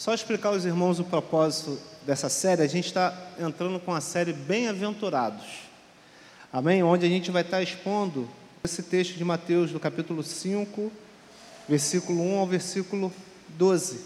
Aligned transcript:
Só 0.00 0.14
explicar 0.14 0.48
aos 0.48 0.64
irmãos 0.64 0.98
o 0.98 1.04
propósito 1.04 1.78
dessa 2.06 2.30
série, 2.30 2.62
a 2.62 2.66
gente 2.66 2.86
está 2.86 3.14
entrando 3.38 3.78
com 3.78 3.92
a 3.92 4.00
série 4.00 4.32
Bem-aventurados. 4.32 5.44
Amém? 6.50 6.82
Onde 6.82 7.04
a 7.04 7.08
gente 7.10 7.30
vai 7.30 7.42
estar 7.42 7.62
expondo 7.62 8.26
esse 8.64 8.82
texto 8.82 9.12
de 9.18 9.22
Mateus, 9.22 9.72
do 9.72 9.78
capítulo 9.78 10.22
5, 10.22 10.90
versículo 11.68 12.22
1 12.22 12.38
ao 12.38 12.46
versículo 12.46 13.12
12. 13.46 14.00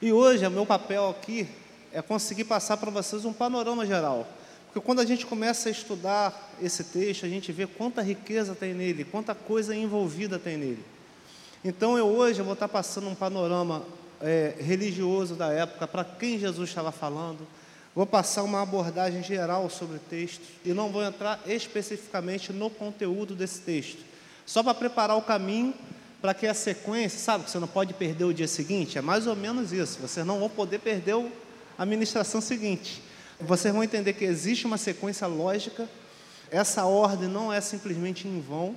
E 0.00 0.12
hoje, 0.12 0.46
o 0.46 0.50
meu 0.52 0.64
papel 0.64 1.08
aqui 1.08 1.48
é 1.92 2.00
conseguir 2.00 2.44
passar 2.44 2.76
para 2.76 2.92
vocês 2.92 3.24
um 3.24 3.32
panorama 3.32 3.84
geral. 3.84 4.24
Porque 4.66 4.86
quando 4.86 5.00
a 5.00 5.04
gente 5.04 5.26
começa 5.26 5.68
a 5.68 5.72
estudar 5.72 6.54
esse 6.62 6.84
texto, 6.84 7.26
a 7.26 7.28
gente 7.28 7.50
vê 7.50 7.66
quanta 7.66 8.02
riqueza 8.02 8.54
tem 8.54 8.72
nele, 8.72 9.02
quanta 9.02 9.34
coisa 9.34 9.74
envolvida 9.74 10.38
tem 10.38 10.56
nele. 10.56 10.84
Então, 11.64 11.98
eu 11.98 12.06
hoje 12.06 12.38
eu 12.38 12.44
vou 12.44 12.54
estar 12.54 12.68
passando 12.68 13.08
um 13.08 13.16
panorama 13.16 13.84
é, 14.20 14.54
religioso 14.58 15.34
da 15.34 15.52
época, 15.52 15.86
para 15.86 16.04
quem 16.04 16.38
Jesus 16.38 16.68
estava 16.68 16.92
falando. 16.92 17.46
Vou 17.94 18.06
passar 18.06 18.42
uma 18.42 18.62
abordagem 18.62 19.22
geral 19.22 19.68
sobre 19.68 19.96
o 19.96 20.00
texto 20.00 20.42
e 20.64 20.72
não 20.72 20.90
vou 20.90 21.02
entrar 21.02 21.40
especificamente 21.46 22.52
no 22.52 22.70
conteúdo 22.70 23.34
desse 23.34 23.60
texto, 23.60 23.98
só 24.46 24.62
para 24.62 24.74
preparar 24.74 25.16
o 25.16 25.22
caminho 25.22 25.74
para 26.20 26.34
que 26.34 26.46
a 26.46 26.54
sequência, 26.54 27.18
sabe, 27.18 27.44
que 27.44 27.50
você 27.50 27.58
não 27.58 27.68
pode 27.68 27.94
perder 27.94 28.24
o 28.24 28.34
dia 28.34 28.48
seguinte, 28.48 28.98
é 28.98 29.00
mais 29.00 29.26
ou 29.26 29.36
menos 29.36 29.72
isso. 29.72 30.00
Vocês 30.00 30.26
não 30.26 30.40
vão 30.40 30.50
poder 30.50 30.80
perder 30.80 31.14
a 31.76 31.86
ministração 31.86 32.40
seguinte. 32.40 33.00
Vocês 33.40 33.72
vão 33.72 33.84
entender 33.84 34.14
que 34.14 34.24
existe 34.24 34.66
uma 34.66 34.78
sequência 34.78 35.28
lógica, 35.28 35.88
essa 36.50 36.84
ordem 36.84 37.28
não 37.28 37.52
é 37.52 37.60
simplesmente 37.60 38.26
em 38.26 38.40
vão 38.40 38.76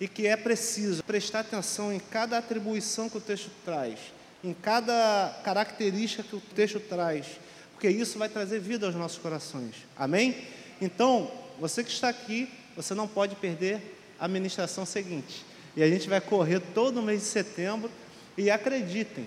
e 0.00 0.08
que 0.08 0.26
é 0.26 0.36
preciso 0.36 1.02
prestar 1.04 1.40
atenção 1.40 1.92
em 1.92 1.98
cada 1.98 2.38
atribuição 2.38 3.10
que 3.10 3.18
o 3.18 3.20
texto 3.20 3.50
traz 3.64 3.98
em 4.42 4.52
cada 4.52 5.40
característica 5.44 6.22
que 6.22 6.36
o 6.36 6.40
texto 6.40 6.80
traz, 6.80 7.26
porque 7.72 7.88
isso 7.88 8.18
vai 8.18 8.28
trazer 8.28 8.60
vida 8.60 8.86
aos 8.86 8.94
nossos 8.94 9.18
corações. 9.18 9.74
Amém? 9.96 10.36
Então, 10.80 11.30
você 11.60 11.84
que 11.84 11.90
está 11.90 12.08
aqui, 12.08 12.48
você 12.76 12.94
não 12.94 13.06
pode 13.06 13.36
perder 13.36 13.98
a 14.18 14.26
ministração 14.26 14.84
seguinte. 14.84 15.44
E 15.76 15.82
a 15.82 15.88
gente 15.88 16.08
vai 16.08 16.20
correr 16.20 16.60
todo 16.74 17.02
mês 17.02 17.20
de 17.20 17.26
setembro 17.26 17.90
e 18.36 18.50
acreditem, 18.50 19.26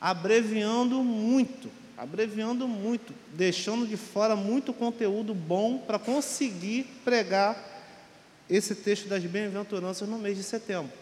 abreviando 0.00 1.02
muito, 1.02 1.70
abreviando 1.96 2.68
muito, 2.68 3.12
deixando 3.34 3.86
de 3.86 3.96
fora 3.96 4.36
muito 4.36 4.72
conteúdo 4.72 5.34
bom 5.34 5.78
para 5.78 5.98
conseguir 5.98 6.84
pregar 7.04 7.64
esse 8.48 8.74
texto 8.74 9.08
das 9.08 9.24
bem-aventuranças 9.24 10.08
no 10.08 10.18
mês 10.18 10.36
de 10.36 10.42
setembro. 10.42 10.92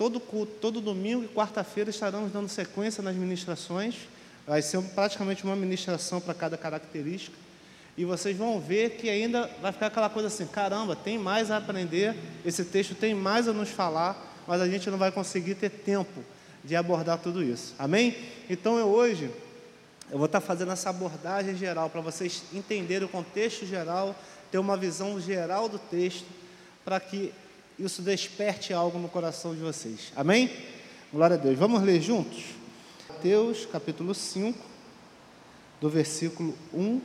Todo 0.00 0.18
culto, 0.18 0.52
todo 0.62 0.80
domingo 0.80 1.24
e 1.24 1.28
quarta-feira 1.28 1.90
estaremos 1.90 2.32
dando 2.32 2.48
sequência 2.48 3.02
nas 3.02 3.14
ministrações. 3.14 3.96
Vai 4.46 4.62
ser 4.62 4.80
praticamente 4.80 5.44
uma 5.44 5.54
ministração 5.54 6.22
para 6.22 6.32
cada 6.32 6.56
característica. 6.56 7.36
E 7.98 8.06
vocês 8.06 8.34
vão 8.34 8.58
ver 8.58 8.92
que 8.92 9.10
ainda 9.10 9.50
vai 9.60 9.72
ficar 9.72 9.88
aquela 9.88 10.08
coisa 10.08 10.28
assim: 10.28 10.46
caramba, 10.46 10.96
tem 10.96 11.18
mais 11.18 11.50
a 11.50 11.58
aprender, 11.58 12.16
esse 12.46 12.64
texto 12.64 12.94
tem 12.94 13.14
mais 13.14 13.46
a 13.46 13.52
nos 13.52 13.68
falar, 13.68 14.42
mas 14.46 14.62
a 14.62 14.66
gente 14.66 14.88
não 14.88 14.96
vai 14.96 15.12
conseguir 15.12 15.54
ter 15.56 15.68
tempo 15.68 16.24
de 16.64 16.74
abordar 16.74 17.18
tudo 17.18 17.42
isso. 17.42 17.74
Amém? 17.78 18.16
Então 18.48 18.78
eu 18.78 18.86
hoje 18.86 19.30
eu 20.10 20.16
vou 20.16 20.24
estar 20.24 20.40
fazendo 20.40 20.72
essa 20.72 20.88
abordagem 20.88 21.54
geral 21.58 21.90
para 21.90 22.00
vocês 22.00 22.42
entenderem 22.54 23.04
o 23.04 23.10
contexto 23.10 23.66
geral, 23.66 24.16
ter 24.50 24.56
uma 24.56 24.78
visão 24.78 25.20
geral 25.20 25.68
do 25.68 25.78
texto, 25.78 26.24
para 26.86 26.98
que 26.98 27.34
isso 27.80 28.02
desperte 28.02 28.74
algo 28.74 28.98
no 28.98 29.08
coração 29.08 29.54
de 29.54 29.60
vocês. 29.62 30.12
Amém? 30.14 30.50
Glória 31.10 31.36
a 31.36 31.38
Deus. 31.38 31.58
Vamos 31.58 31.82
ler 31.82 32.00
juntos? 32.02 32.44
Mateus 33.08 33.64
capítulo 33.64 34.14
5, 34.14 34.58
do 35.80 35.88
versículo 35.88 36.54
1 36.74 37.00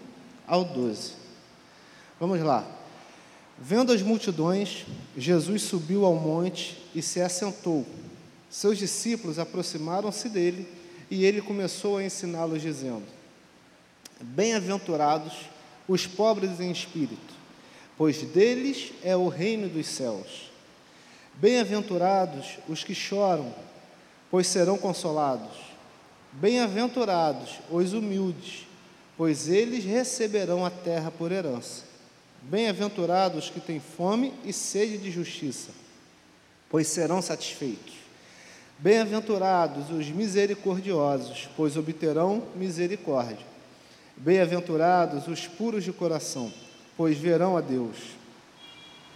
ao 0.45 0.65
12. 0.65 1.13
Vamos 2.19 2.41
lá. 2.41 2.67
Vendo 3.57 3.93
as 3.93 4.01
multidões, 4.01 4.85
Jesus 5.17 5.61
subiu 5.61 6.03
ao 6.03 6.15
monte 6.15 6.77
e 6.93 7.01
se 7.01 7.21
assentou. 7.21 7.85
Seus 8.49 8.77
discípulos 8.77 9.39
aproximaram-se 9.39 10.27
dele 10.27 10.67
e 11.09 11.23
ele 11.23 11.41
começou 11.41 11.97
a 11.97 12.03
ensiná-los, 12.03 12.61
dizendo: 12.61 13.05
Bem-aventurados 14.19 15.33
os 15.87 16.05
pobres 16.05 16.59
em 16.59 16.69
espírito, 16.69 17.33
pois 17.97 18.21
deles 18.23 18.91
é 19.01 19.15
o 19.15 19.29
reino 19.29 19.69
dos 19.69 19.87
céus. 19.87 20.53
Bem-aventurados 21.37 22.59
os 22.67 22.83
que 22.83 22.95
choram, 22.95 23.53
pois 24.31 24.47
serão 24.47 24.77
consolados. 24.77 25.57
Bem-aventurados 26.31 27.59
os 27.69 27.93
humildes, 27.93 28.65
pois 29.17 29.47
eles 29.49 29.83
receberão 29.83 30.65
a 30.65 30.69
terra 30.69 31.11
por 31.11 31.31
herança. 31.31 31.83
Bem-aventurados 32.41 33.45
os 33.45 33.49
que 33.49 33.59
têm 33.59 33.79
fome 33.79 34.33
e 34.43 34.53
sede 34.53 34.97
de 34.97 35.11
justiça, 35.11 35.71
pois 36.69 36.87
serão 36.87 37.21
satisfeitos. 37.21 37.93
Bem-aventurados 38.77 39.89
os 39.89 40.09
misericordiosos, 40.09 41.49
pois 41.55 41.75
obterão 41.75 42.43
misericórdia. 42.55 43.45
Bem-aventurados 44.17 45.27
os 45.27 45.47
puros 45.47 45.83
de 45.83 45.91
coração, 45.91 46.51
pois 46.95 47.17
verão 47.17 47.57
a 47.57 47.61
Deus. 47.61 47.97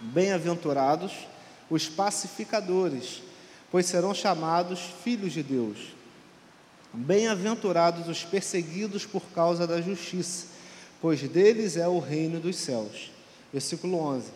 Bem-aventurados 0.00 1.12
os 1.12 1.39
pacificadores, 1.88 3.22
pois 3.70 3.86
serão 3.86 4.12
chamados 4.12 4.80
filhos 5.04 5.32
de 5.32 5.42
Deus. 5.42 5.78
Bem-aventurados 6.92 8.08
os 8.08 8.24
perseguidos 8.24 9.06
por 9.06 9.22
causa 9.32 9.66
da 9.66 9.80
justiça, 9.80 10.46
pois 11.00 11.22
deles 11.22 11.76
é 11.76 11.86
o 11.86 12.00
reino 12.00 12.40
dos 12.40 12.56
céus. 12.56 13.12
Versículo 13.52 13.96
11. 13.98 14.26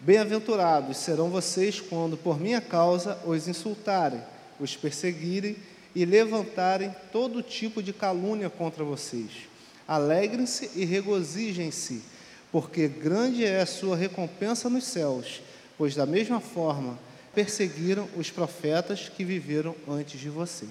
Bem-aventurados 0.00 0.96
serão 0.96 1.28
vocês 1.28 1.80
quando 1.80 2.16
por 2.16 2.40
minha 2.40 2.60
causa 2.60 3.18
os 3.26 3.46
insultarem, 3.46 4.22
os 4.58 4.74
perseguirem 4.74 5.56
e 5.94 6.04
levantarem 6.06 6.94
todo 7.12 7.42
tipo 7.42 7.82
de 7.82 7.92
calúnia 7.92 8.48
contra 8.48 8.82
vocês. 8.82 9.30
Alegrem-se 9.86 10.70
e 10.74 10.84
regozijem-se, 10.84 12.02
porque 12.50 12.88
grande 12.88 13.44
é 13.44 13.60
a 13.60 13.66
sua 13.66 13.96
recompensa 13.96 14.70
nos 14.70 14.84
céus 14.84 15.42
pois 15.78 15.94
da 15.94 16.04
mesma 16.04 16.40
forma 16.40 16.98
perseguiram 17.32 18.08
os 18.16 18.30
profetas 18.30 19.08
que 19.08 19.24
viveram 19.24 19.74
antes 19.88 20.20
de 20.20 20.28
vocês. 20.28 20.70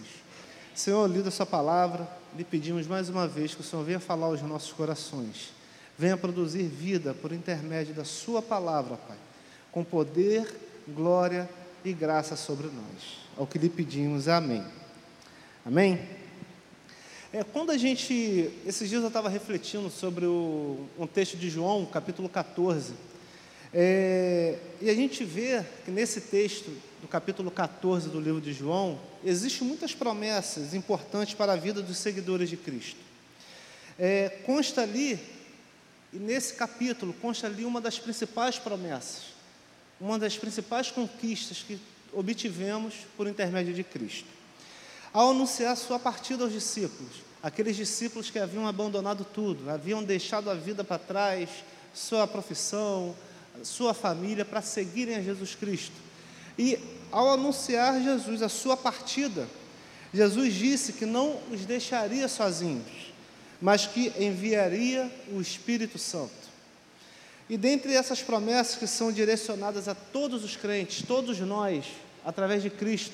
Senhor, 0.76 1.10
lida 1.10 1.30
a 1.30 1.32
sua 1.32 1.46
palavra, 1.46 2.08
lhe 2.36 2.44
pedimos 2.44 2.86
mais 2.86 3.10
uma 3.10 3.28
vez 3.28 3.56
que 3.56 3.62
o 3.62 3.64
Senhor 3.64 3.84
venha 3.84 4.00
falar 4.00 4.28
aos 4.28 4.42
nossos 4.42 4.74
corações, 4.74 5.54
venha 5.98 6.18
produzir 6.18 6.64
vida 6.64 7.14
por 7.14 7.32
intermédio 7.32 7.96
da 7.96 8.04
sua 8.04 8.42
palavra, 8.42 8.98
Pai, 8.98 9.18
com 9.72 9.84
poder, 9.84 10.46
glória 10.90 11.50
e 11.84 11.94
graça 11.94 12.36
sobre 12.36 12.68
nós. 12.68 13.28
Ao 13.38 13.48
que 13.48 13.58
lhe 13.58 13.70
pedimos, 13.70 14.28
amém. 14.28 14.64
Amém? 15.66 16.00
É, 17.32 17.44
quando 17.44 17.72
a 17.72 17.78
gente, 17.78 18.52
esses 18.66 18.90
dias 18.90 19.02
eu 19.02 19.08
estava 19.08 19.30
refletindo 19.30 19.90
sobre 19.90 20.26
o, 20.26 20.86
um 20.98 21.08
texto 21.08 21.38
de 21.38 21.50
João, 21.50 21.86
capítulo 21.86 22.30
14, 22.30 22.94
é, 23.74 24.58
e 24.82 24.90
a 24.90 24.94
gente 24.94 25.24
vê 25.24 25.64
que 25.84 25.92
nesse 25.92 26.22
texto, 26.22 26.72
do 27.02 27.08
capítulo 27.08 27.52
14 27.52 28.10
do 28.10 28.20
livro 28.20 28.42
de 28.42 28.54
João, 28.54 29.00
existem 29.24 29.68
muitas 29.68 29.94
promessas 29.94 30.74
importantes 30.74 31.34
para 31.34 31.54
a 31.54 31.56
vida 31.56 31.82
dos 31.82 31.98
seguidores 31.98 32.50
de 32.50 32.58
Cristo. 32.58 33.00
É, 34.00 34.30
consta 34.46 34.82
ali, 34.82 35.20
e 36.14 36.18
nesse 36.18 36.54
capítulo, 36.54 37.14
consta 37.14 37.48
ali 37.48 37.66
uma 37.66 37.82
das 37.82 38.00
principais 38.00 38.58
promessas, 38.58 39.34
uma 40.00 40.18
das 40.18 40.38
principais 40.38 40.92
conquistas 40.92 41.64
que 41.64 41.80
obtivemos 42.14 42.94
por 43.16 43.28
intermédio 43.28 43.74
de 43.74 43.84
Cristo. 43.84 44.28
Ao 45.12 45.32
anunciar 45.32 45.76
sua 45.76 46.00
partida 46.00 46.44
aos 46.44 46.54
discípulos, 46.54 47.14
aqueles 47.42 47.76
discípulos 47.76 48.30
que 48.30 48.40
haviam 48.40 48.68
abandonado 48.68 49.26
tudo, 49.26 49.70
haviam 49.70 50.04
deixado 50.04 50.50
a 50.50 50.54
vida 50.54 50.84
para 50.84 51.00
trás, 51.00 51.50
sua 51.94 52.28
profissão, 52.28 53.16
sua 53.64 53.94
família 53.94 54.46
para 54.46 54.62
seguirem 54.62 55.16
a 55.16 55.22
Jesus 55.22 55.56
Cristo. 55.56 55.96
E 56.58 56.78
ao 57.12 57.32
anunciar 57.32 58.02
Jesus 58.02 58.42
a 58.42 58.50
sua 58.50 58.76
partida, 58.76 59.48
Jesus 60.14 60.54
disse 60.54 60.94
que 60.94 61.06
não 61.06 61.40
os 61.52 61.66
deixaria 61.66 62.28
sozinhos, 62.28 63.14
mas 63.62 63.86
que 63.86 64.12
enviaria 64.20 65.12
o 65.32 65.42
Espírito 65.42 65.98
Santo. 65.98 66.48
E 67.50 67.58
dentre 67.58 67.94
essas 67.94 68.22
promessas 68.22 68.76
que 68.76 68.88
são 68.88 69.12
direcionadas 69.12 69.88
a 69.88 69.96
todos 69.96 70.44
os 70.44 70.56
crentes, 70.56 71.06
todos 71.06 71.40
nós, 71.40 71.86
através 72.26 72.62
de 72.62 72.70
Cristo, 72.70 73.14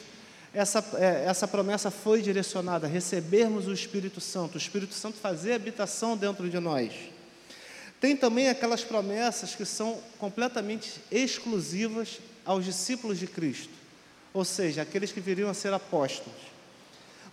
essa, 0.53 0.83
é, 0.95 1.25
essa 1.25 1.47
promessa 1.47 1.89
foi 1.91 2.21
direcionada 2.21 2.87
recebermos 2.87 3.67
o 3.67 3.73
Espírito 3.73 4.21
Santo, 4.21 4.55
o 4.55 4.57
Espírito 4.57 4.93
Santo 4.93 5.17
fazer 5.17 5.53
habitação 5.53 6.15
dentro 6.15 6.49
de 6.49 6.59
nós. 6.59 6.91
Tem 8.03 8.17
também 8.17 8.49
aquelas 8.49 8.83
promessas 8.83 9.55
que 9.55 9.63
são 9.63 9.97
completamente 10.19 10.99
exclusivas 11.09 12.19
aos 12.43 12.65
discípulos 12.65 13.17
de 13.17 13.27
Cristo, 13.27 13.71
ou 14.33 14.43
seja, 14.43 14.81
aqueles 14.81 15.13
que 15.13 15.21
viriam 15.21 15.49
a 15.49 15.53
ser 15.53 15.71
apóstolos. 15.71 16.37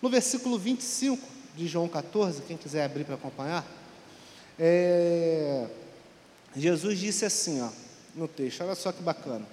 No 0.00 0.08
versículo 0.08 0.56
25, 0.56 1.26
de 1.56 1.66
João 1.66 1.88
14, 1.88 2.42
quem 2.42 2.56
quiser 2.56 2.84
abrir 2.84 3.02
para 3.02 3.16
acompanhar, 3.16 3.66
é, 4.56 5.66
Jesus 6.54 7.00
disse 7.00 7.24
assim, 7.24 7.60
ó, 7.60 7.70
no 8.14 8.28
texto, 8.28 8.62
olha 8.62 8.76
só 8.76 8.92
que 8.92 9.02
bacana. 9.02 9.46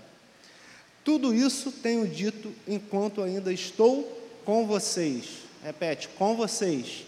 Tudo 1.03 1.33
isso 1.33 1.71
tenho 1.71 2.07
dito 2.07 2.53
enquanto 2.67 3.23
ainda 3.23 3.51
estou 3.51 4.03
com 4.45 4.67
vocês. 4.67 5.29
Repete, 5.63 6.09
com 6.09 6.35
vocês. 6.37 7.07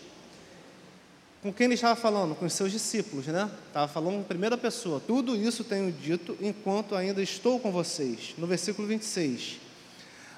Com 1.42 1.54
quem 1.54 1.66
ele 1.66 1.76
estava 1.76 1.96
falando? 1.96 2.36
Com 2.36 2.46
os 2.46 2.54
seus 2.54 2.72
discípulos, 2.72 3.26
né? 3.28 3.50
Estava 3.68 3.88
falando 3.88 4.20
em 4.20 4.24
primeira 4.24 4.58
pessoa. 4.58 5.00
Tudo 5.00 5.38
isso 5.38 5.64
tenho 5.64 5.90
dito 5.92 6.38
enquanto 6.42 6.96
ainda 6.96 7.22
estou 7.22 7.60
com 7.60 7.72
vocês. 7.72 8.34
No 8.38 8.46
versículo 8.46 8.88
26. 8.88 9.58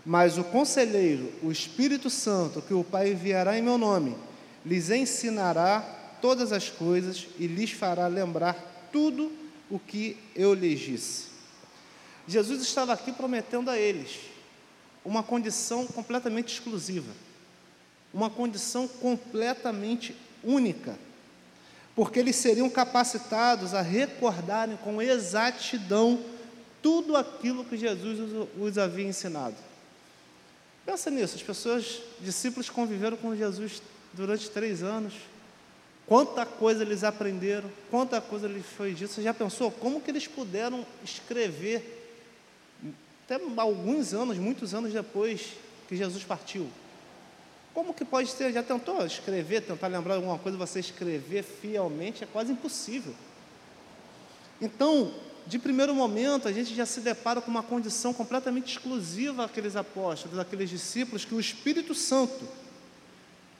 Mas 0.06 0.38
o 0.38 0.44
conselheiro, 0.44 1.32
o 1.42 1.52
Espírito 1.52 2.10
Santo, 2.10 2.62
que 2.62 2.74
o 2.74 2.84
Pai 2.84 3.12
enviará 3.12 3.58
em 3.58 3.64
meu 3.64 3.80
nome, 3.80 4.16
lhes 4.64 4.92
ensinará 4.92 5.82
todas 6.22 6.52
as 6.52 6.70
coisas 6.70 7.28
e 7.40 7.48
lhes 7.48 7.72
fará 7.72 8.06
lembrar 8.06 8.90
tudo 8.92 9.32
o 9.72 9.80
que 9.80 10.18
eu 10.36 10.54
lhes 10.54 10.80
disse. 10.80 11.32
Jesus 12.28 12.62
estava 12.62 12.94
aqui 12.94 13.12
prometendo 13.12 13.70
a 13.70 13.78
eles 13.78 14.20
uma 15.04 15.24
condição 15.24 15.88
completamente 15.88 16.54
exclusiva, 16.54 17.12
uma 18.14 18.30
condição 18.30 18.88
completamente 18.88 20.16
única, 20.44 20.98
porque 21.96 22.20
eles 22.20 22.36
seriam 22.36 22.70
capacitados 22.70 23.74
a 23.74 23.82
recordarem 23.82 24.78
com 24.78 25.02
exatidão 25.02 26.20
tudo 26.82 27.16
aquilo 27.16 27.64
que 27.64 27.78
Jesus 27.78 28.48
os 28.60 28.78
havia 28.78 29.06
ensinado. 29.06 29.56
Pensa 30.86 31.12
nisso, 31.12 31.36
as 31.36 31.44
pessoas, 31.44 32.02
discípulos, 32.20 32.70
conviveram 32.70 33.16
com 33.18 33.36
Jesus 33.36 33.82
durante 34.14 34.50
três 34.50 34.82
anos. 34.82 35.14
Quanta 36.08 36.46
coisa 36.46 36.82
eles 36.82 37.04
aprenderam, 37.04 37.70
quanta 37.90 38.20
coisa 38.20 38.48
lhes 38.48 38.66
foi 38.66 38.94
dito. 38.94 39.14
Você 39.14 39.22
já 39.22 39.34
pensou 39.34 39.72
como 39.72 40.02
que 40.02 40.10
eles 40.10 40.28
puderam 40.28 40.86
escrever, 41.04 42.18
até 43.24 43.40
alguns 43.58 44.14
anos, 44.14 44.38
muitos 44.38 44.74
anos 44.74 44.92
depois 44.92 45.52
que 45.88 45.96
Jesus 45.96 46.24
partiu? 46.24 46.68
Como 47.74 47.94
que 47.94 48.04
pode 48.04 48.30
ser? 48.30 48.52
Já 48.52 48.62
tentou 48.62 49.06
escrever, 49.06 49.62
tentar 49.62 49.88
lembrar 49.88 50.16
alguma 50.16 50.38
coisa, 50.38 50.58
você 50.58 50.80
escrever 50.80 51.44
fielmente? 51.44 52.24
É 52.24 52.28
quase 52.28 52.52
impossível. 52.52 53.14
Então, 54.62 55.14
de 55.48 55.58
primeiro 55.58 55.96
momento, 55.96 56.48
a 56.48 56.52
gente 56.52 56.76
já 56.76 56.86
se 56.86 57.00
depara 57.00 57.42
com 57.42 57.50
uma 57.50 57.64
condição 57.64 58.14
completamente 58.14 58.74
exclusiva 58.74 59.46
àqueles 59.46 59.76
apóstolos, 59.76 60.38
àqueles 60.38 60.70
discípulos, 60.70 61.26
que 61.26 61.34
o 61.34 61.40
Espírito 61.40 61.96
Santo 61.96 62.48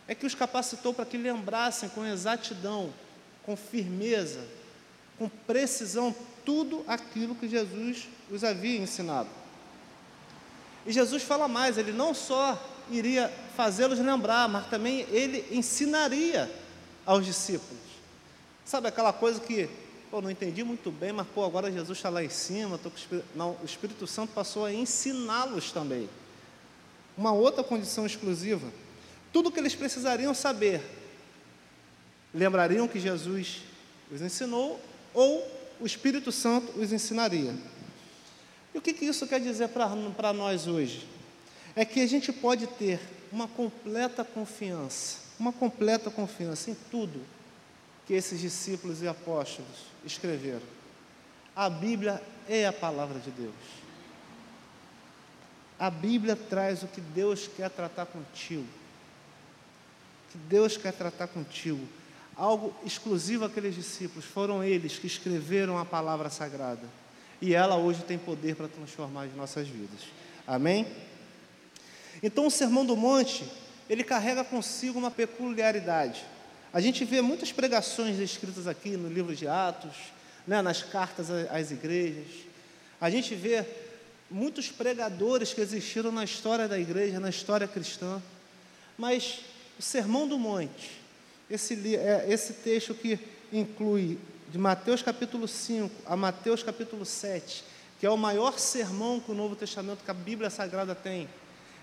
é 0.08 0.14
que 0.14 0.26
os 0.26 0.36
capacitou 0.36 0.94
para 0.94 1.06
que 1.06 1.18
lembrassem 1.18 1.90
com 1.90 2.06
exatidão, 2.06 2.94
com 3.44 3.56
firmeza, 3.56 4.46
com 5.18 5.30
precisão, 5.30 6.14
tudo 6.44 6.84
aquilo 6.88 7.36
que 7.36 7.48
Jesus 7.48 8.08
os 8.30 8.44
havia 8.44 8.80
ensinado. 8.80 9.30
E 10.86 10.92
Jesus 10.92 11.24
fala 11.24 11.48
mais, 11.48 11.78
ele 11.78 11.92
não 11.92 12.14
só 12.14 12.60
iria 12.90 13.32
fazê-los 13.56 14.00
lembrar, 14.00 14.48
mas 14.50 14.68
também 14.68 15.06
ele 15.12 15.46
ensinaria 15.52 16.50
aos 17.06 17.26
discípulos. 17.26 17.82
Sabe 18.66 18.88
aquela 18.88 19.12
coisa 19.12 19.40
que 19.40 19.70
Pô, 20.12 20.22
não 20.22 20.30
entendi 20.30 20.62
muito 20.62 20.92
bem, 20.92 21.14
mas 21.14 21.26
pô, 21.26 21.46
agora 21.46 21.72
Jesus 21.72 21.98
está 21.98 22.10
lá 22.10 22.22
em 22.22 22.30
cima. 22.30 22.78
Tô 22.78 22.92
com 22.92 23.22
não, 23.34 23.52
o 23.62 23.66
Espírito 23.66 24.06
Santo 24.06 24.34
passou 24.34 24.66
a 24.66 24.74
ensiná-los 24.74 25.72
também. 25.72 26.10
Uma 27.18 27.32
outra 27.32 27.64
condição 27.64 28.06
exclusiva. 28.06 28.68
Tudo 29.32 29.50
que 29.50 29.58
eles 29.58 29.74
precisariam 29.74 30.34
saber. 30.34 30.82
Lembrariam 32.34 32.90
que 32.90 33.00
Jesus 33.00 33.62
os 34.12 34.22
ensinou 34.22 34.82
ou 35.14 35.50
o 35.80 35.86
Espírito 35.86 36.30
Santo 36.30 36.78
os 36.78 36.92
ensinaria. 36.92 37.56
E 38.76 38.78
o 38.78 38.82
que, 38.82 38.92
que 38.92 39.06
isso 39.06 39.26
quer 39.26 39.40
dizer 39.40 39.70
para 39.70 40.34
nós 40.34 40.68
hoje? 40.68 41.08
É 41.76 41.86
que 41.86 42.02
a 42.02 42.08
gente 42.08 42.32
pode 42.34 42.68
ter 42.68 43.00
uma 43.32 43.48
completa 43.48 44.24
confiança, 44.24 45.20
uma 45.40 45.54
completa 45.54 46.10
confiança 46.10 46.70
em 46.70 46.76
tudo 46.90 47.22
que 48.06 48.14
esses 48.14 48.40
discípulos 48.40 49.02
e 49.02 49.08
apóstolos 49.08 49.86
escreveram. 50.06 50.62
A 51.56 51.70
Bíblia 51.70 52.22
é 52.48 52.66
a 52.66 52.74
palavra 52.74 53.20
de 53.20 53.32
Deus. 53.32 53.54
A 55.80 55.90
Bíblia 55.90 56.36
traz 56.36 56.84
o 56.84 56.88
que 56.88 57.02
Deus 57.02 57.50
quer 57.56 57.70
tratar 57.70 58.06
contigo. 58.06 58.68
Que 60.32 60.38
Deus 60.38 60.78
quer 60.78 60.94
tratar 60.94 61.28
contigo. 61.28 61.88
Algo 62.36 62.74
exclusivo 62.86 63.46
àqueles 63.46 63.76
discípulos. 63.76 64.26
Foram 64.26 64.64
eles 64.64 65.00
que 65.00 65.08
escreveram 65.08 65.78
a 65.78 65.86
palavra 65.86 66.30
sagrada. 66.30 66.88
E 67.42 67.56
ela 67.56 67.76
hoje 67.78 68.04
tem 68.04 68.18
poder 68.18 68.56
para 68.56 68.68
transformar 68.68 69.24
as 69.24 69.36
nossas 69.36 69.68
vidas. 69.68 70.02
Amém? 70.46 70.86
Então 72.22 72.48
o 72.48 72.52
Sermão 72.52 72.86
do 72.86 72.96
Monte, 72.96 73.44
ele 73.90 74.04
carrega 74.04 74.44
consigo 74.44 75.00
uma 75.00 75.12
peculiaridade. 75.12 76.24
A 76.74 76.80
gente 76.80 77.04
vê 77.04 77.22
muitas 77.22 77.52
pregações 77.52 78.20
escritas 78.20 78.68
aqui 78.68 78.92
no 78.92 79.10
livro 79.10 79.36
de 79.36 79.48
Atos, 79.48 79.96
né, 80.48 80.62
nas 80.62 80.82
cartas 80.82 81.30
às 81.30 81.72
igrejas. 81.72 82.28
A 83.00 83.10
gente 83.10 83.36
vê 83.36 83.66
muitos 84.30 84.70
pregadores 84.70 85.54
que 85.54 85.62
existiram 85.62 86.12
na 86.12 86.24
história 86.24 86.68
da 86.68 86.80
igreja, 86.80 87.20
na 87.20 87.30
história 87.30 87.68
cristã. 87.68 88.22
Mas 88.98 89.40
o 89.78 89.82
Sermão 89.82 90.28
do 90.28 90.38
Monte, 90.38 91.02
esse, 91.50 91.96
é, 91.96 92.26
esse 92.30 92.54
texto 92.54 92.94
que 92.94 93.20
inclui 93.52 94.18
de 94.50 94.58
Mateus 94.58 95.02
capítulo 95.02 95.48
5 95.48 95.94
a 96.06 96.16
Mateus 96.16 96.64
capítulo 96.64 97.06
7, 97.06 97.64
que 98.00 98.06
é 98.06 98.10
o 98.10 98.18
maior 98.18 98.60
sermão 98.60 99.20
que 99.20 99.32
o 99.32 99.36
Novo 99.36 99.56
Testamento, 99.56 100.04
que 100.04 100.12
a 100.12 100.14
Bíblia 100.14 100.50
Sagrada 100.50 100.96
tem, 100.96 101.28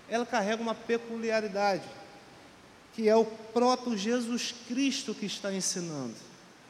ela 0.09 0.25
carrega 0.25 0.61
uma 0.61 0.75
peculiaridade 0.75 1.83
que 2.93 3.07
é 3.07 3.15
o 3.15 3.23
próprio 3.23 3.97
Jesus 3.97 4.53
Cristo 4.67 5.13
que 5.13 5.25
está 5.25 5.53
ensinando. 5.53 6.15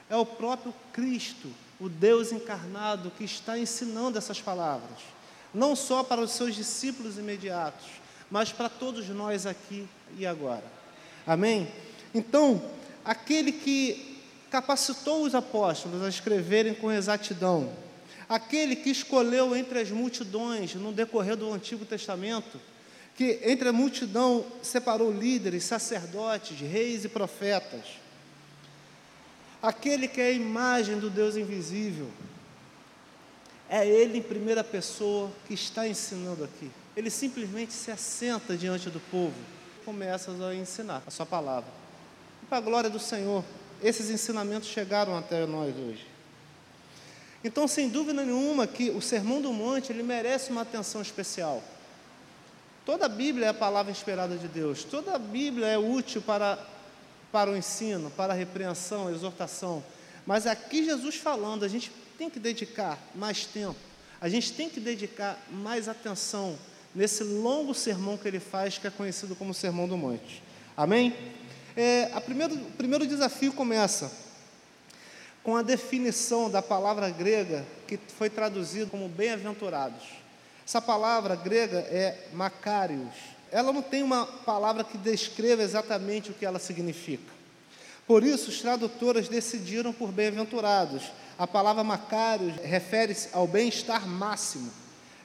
É 0.09 0.15
o 0.15 0.25
próprio 0.25 0.73
Cristo, 0.93 1.49
o 1.79 1.89
Deus 1.89 2.31
encarnado, 2.31 3.11
que 3.11 3.23
está 3.23 3.57
ensinando 3.57 4.17
essas 4.17 4.39
palavras. 4.39 4.99
Não 5.53 5.75
só 5.75 6.03
para 6.03 6.21
os 6.21 6.31
seus 6.31 6.55
discípulos 6.55 7.17
imediatos, 7.17 7.87
mas 8.29 8.51
para 8.51 8.69
todos 8.69 9.07
nós 9.09 9.45
aqui 9.45 9.87
e 10.17 10.25
agora. 10.25 10.63
Amém? 11.25 11.67
Então, 12.13 12.61
aquele 13.03 13.51
que 13.51 14.21
capacitou 14.51 15.23
os 15.23 15.33
apóstolos 15.33 16.03
a 16.03 16.09
escreverem 16.09 16.73
com 16.73 16.91
exatidão, 16.91 17.71
aquele 18.27 18.75
que 18.75 18.89
escolheu 18.89 19.55
entre 19.55 19.79
as 19.79 19.89
multidões 19.89 20.75
no 20.75 20.91
decorrer 20.91 21.35
do 21.35 21.51
Antigo 21.51 21.85
Testamento, 21.85 22.59
que 23.19 23.37
entre 23.43 23.67
a 23.67 23.73
multidão 23.73 24.45
separou 24.61 25.11
líderes, 25.11 25.65
sacerdotes, 25.65 26.57
reis 26.57 27.03
e 27.03 27.09
profetas. 27.09 27.83
Aquele 29.61 30.07
que 30.07 30.21
é 30.21 30.27
a 30.27 30.31
imagem 30.31 30.97
do 30.99 31.09
Deus 31.09 31.35
invisível, 31.35 32.07
é 33.69 33.85
Ele 33.85 34.19
em 34.19 34.21
primeira 34.21 34.63
pessoa 34.63 35.29
que 35.45 35.53
está 35.53 35.85
ensinando 35.85 36.45
aqui. 36.45 36.71
Ele 36.95 37.09
simplesmente 37.09 37.73
se 37.73 37.91
assenta 37.91 38.55
diante 38.55 38.89
do 38.89 39.01
povo 39.11 39.35
e 39.81 39.83
começa 39.83 40.31
a 40.31 40.55
ensinar 40.55 41.03
a 41.05 41.11
Sua 41.11 41.25
palavra. 41.25 41.69
E 42.41 42.45
para 42.45 42.59
a 42.59 42.61
glória 42.61 42.89
do 42.89 42.99
Senhor, 42.99 43.43
esses 43.83 44.09
ensinamentos 44.09 44.69
chegaram 44.69 45.17
até 45.17 45.45
nós 45.45 45.75
hoje. 45.75 46.07
Então, 47.43 47.67
sem 47.67 47.89
dúvida 47.89 48.23
nenhuma, 48.23 48.65
que 48.65 48.91
o 48.91 49.01
Sermão 49.01 49.41
do 49.41 49.51
Monte 49.51 49.91
ele 49.91 50.03
merece 50.03 50.51
uma 50.51 50.61
atenção 50.61 51.01
especial. 51.01 51.61
Toda 52.89 53.05
a 53.05 53.07
Bíblia 53.07 53.45
é 53.45 53.49
a 53.49 53.53
palavra 53.53 53.91
inspirada 53.91 54.35
de 54.35 54.47
Deus, 54.47 54.83
toda 54.83 55.13
a 55.13 55.19
Bíblia 55.19 55.67
é 55.67 55.77
útil 55.77 56.23
para, 56.23 56.57
para 57.31 57.51
o 57.51 57.55
ensino, 57.55 58.09
para 58.09 58.33
a 58.33 58.35
repreensão, 58.35 59.07
a 59.07 59.11
exortação. 59.11 59.83
Mas 60.25 60.47
aqui 60.47 60.83
Jesus 60.83 61.13
falando, 61.13 61.63
a 61.63 61.67
gente 61.67 61.91
tem 62.17 62.31
que 62.31 62.39
dedicar 62.39 62.97
mais 63.13 63.45
tempo, 63.45 63.77
a 64.19 64.27
gente 64.27 64.53
tem 64.53 64.67
que 64.67 64.79
dedicar 64.79 65.39
mais 65.51 65.87
atenção 65.87 66.57
nesse 66.95 67.23
longo 67.23 67.75
sermão 67.75 68.17
que 68.17 68.27
ele 68.27 68.39
faz, 68.39 68.79
que 68.79 68.87
é 68.87 68.89
conhecido 68.89 69.35
como 69.35 69.53
Sermão 69.53 69.87
do 69.87 69.95
Monte. 69.95 70.41
Amém? 70.75 71.15
É, 71.77 72.09
a 72.11 72.19
primeiro, 72.19 72.55
o 72.55 72.71
primeiro 72.71 73.05
desafio 73.05 73.53
começa 73.53 74.11
com 75.43 75.55
a 75.55 75.61
definição 75.61 76.49
da 76.49 76.63
palavra 76.63 77.07
grega 77.11 77.63
que 77.87 77.99
foi 78.17 78.31
traduzido 78.31 78.89
como 78.89 79.07
bem-aventurados. 79.07 80.28
Essa 80.69 80.79
palavra 80.79 81.35
grega 81.35 81.79
é 81.79 82.27
macários. 82.31 83.15
Ela 83.51 83.73
não 83.73 83.81
tem 83.81 84.03
uma 84.03 84.27
palavra 84.27 84.83
que 84.83 84.99
descreva 84.99 85.63
exatamente 85.63 86.29
o 86.29 86.33
que 86.35 86.45
ela 86.45 86.59
significa. 86.59 87.33
Por 88.05 88.23
isso, 88.23 88.51
os 88.51 88.61
tradutores 88.61 89.27
decidiram 89.27 89.91
por 89.91 90.11
bem-aventurados. 90.11 91.11
A 91.39 91.47
palavra 91.47 91.83
macários 91.83 92.53
refere-se 92.57 93.29
ao 93.33 93.47
bem-estar 93.47 94.07
máximo 94.07 94.71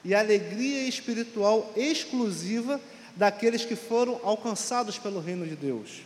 e 0.03 0.15
à 0.15 0.19
alegria 0.19 0.87
espiritual 0.87 1.71
exclusiva 1.75 2.81
daqueles 3.15 3.63
que 3.63 3.75
foram 3.75 4.19
alcançados 4.23 4.97
pelo 4.97 5.19
reino 5.19 5.45
de 5.45 5.55
Deus. 5.55 6.01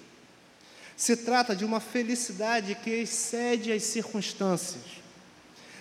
Se 0.97 1.15
trata 1.15 1.55
de 1.55 1.63
uma 1.63 1.79
felicidade 1.79 2.75
que 2.75 2.89
excede 2.89 3.71
as 3.71 3.83
circunstâncias, 3.83 4.98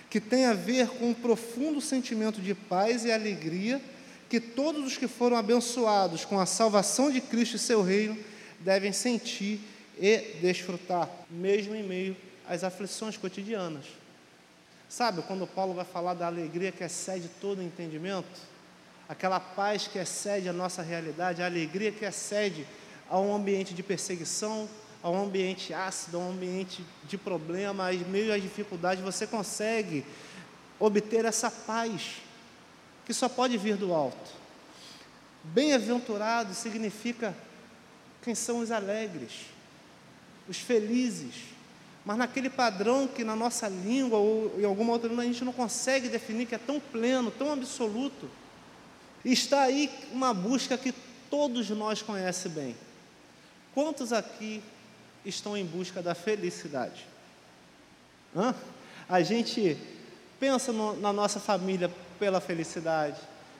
que 0.09 0.19
tem 0.19 0.45
a 0.45 0.53
ver 0.53 0.87
com 0.89 1.09
um 1.09 1.13
profundo 1.13 1.79
sentimento 1.79 2.41
de 2.41 2.53
paz 2.55 3.05
e 3.05 3.11
alegria 3.11 3.81
que 4.27 4.39
todos 4.39 4.85
os 4.85 4.97
que 4.97 5.07
foram 5.07 5.37
abençoados 5.37 6.25
com 6.25 6.39
a 6.39 6.45
salvação 6.45 7.11
de 7.11 7.19
Cristo 7.19 7.55
e 7.55 7.59
seu 7.59 7.81
reino 7.81 8.17
devem 8.59 8.91
sentir 8.91 9.59
e 9.99 10.17
desfrutar, 10.41 11.09
mesmo 11.29 11.75
em 11.75 11.83
meio 11.83 12.15
às 12.47 12.63
aflições 12.63 13.17
cotidianas. 13.17 13.85
Sabe, 14.87 15.21
quando 15.23 15.45
Paulo 15.45 15.73
vai 15.73 15.85
falar 15.85 16.15
da 16.15 16.27
alegria 16.27 16.71
que 16.71 16.83
excede 16.83 17.29
todo 17.39 17.61
entendimento, 17.61 18.49
aquela 19.07 19.39
paz 19.39 19.87
que 19.87 19.99
excede 19.99 20.49
a 20.49 20.53
nossa 20.53 20.81
realidade, 20.81 21.41
a 21.41 21.45
alegria 21.45 21.91
que 21.91 22.05
excede 22.05 22.65
a 23.09 23.19
um 23.19 23.33
ambiente 23.33 23.73
de 23.73 23.83
perseguição, 23.83 24.69
a 25.01 25.09
um 25.09 25.23
ambiente 25.23 25.73
ácido, 25.73 26.17
a 26.17 26.19
um 26.19 26.31
ambiente 26.31 26.83
de 27.07 27.17
problema, 27.17 27.93
em 27.93 28.03
meio 28.05 28.33
às 28.33 28.41
dificuldades, 28.41 29.03
você 29.03 29.25
consegue 29.25 30.05
obter 30.79 31.25
essa 31.25 31.49
paz 31.49 32.17
que 33.05 33.13
só 33.13 33.29
pode 33.29 33.57
vir 33.57 33.75
do 33.75 33.93
alto. 33.93 34.31
Bem-aventurado 35.43 36.53
significa 36.53 37.35
quem 38.21 38.35
são 38.35 38.59
os 38.59 38.71
alegres, 38.71 39.31
os 40.47 40.57
felizes, 40.57 41.35
mas 42.05 42.17
naquele 42.17 42.49
padrão 42.49 43.07
que 43.07 43.23
na 43.23 43.35
nossa 43.35 43.67
língua 43.67 44.17
ou 44.17 44.59
em 44.59 44.65
alguma 44.65 44.93
outra 44.93 45.07
língua 45.07 45.23
a 45.23 45.27
gente 45.27 45.45
não 45.45 45.53
consegue 45.53 46.09
definir, 46.09 46.45
que 46.45 46.55
é 46.55 46.57
tão 46.57 46.79
pleno, 46.79 47.31
tão 47.31 47.51
absoluto. 47.53 48.29
Está 49.23 49.61
aí 49.61 49.89
uma 50.11 50.33
busca 50.33 50.77
que 50.77 50.93
todos 51.29 51.69
nós 51.69 52.01
conhecem 52.01 52.51
bem. 52.51 52.75
Quantos 53.73 54.11
aqui 54.11 54.61
estão 55.25 55.57
em 55.57 55.65
busca 55.65 56.01
da 56.01 56.15
felicidade? 56.15 57.05
Hã? 58.35 58.53
A 59.07 59.21
gente 59.21 59.77
pensa 60.39 60.71
no, 60.71 60.95
na 60.99 61.11
nossa 61.11 61.39
família 61.39 61.91
pela 62.19 62.39
felicidade. 62.39 63.19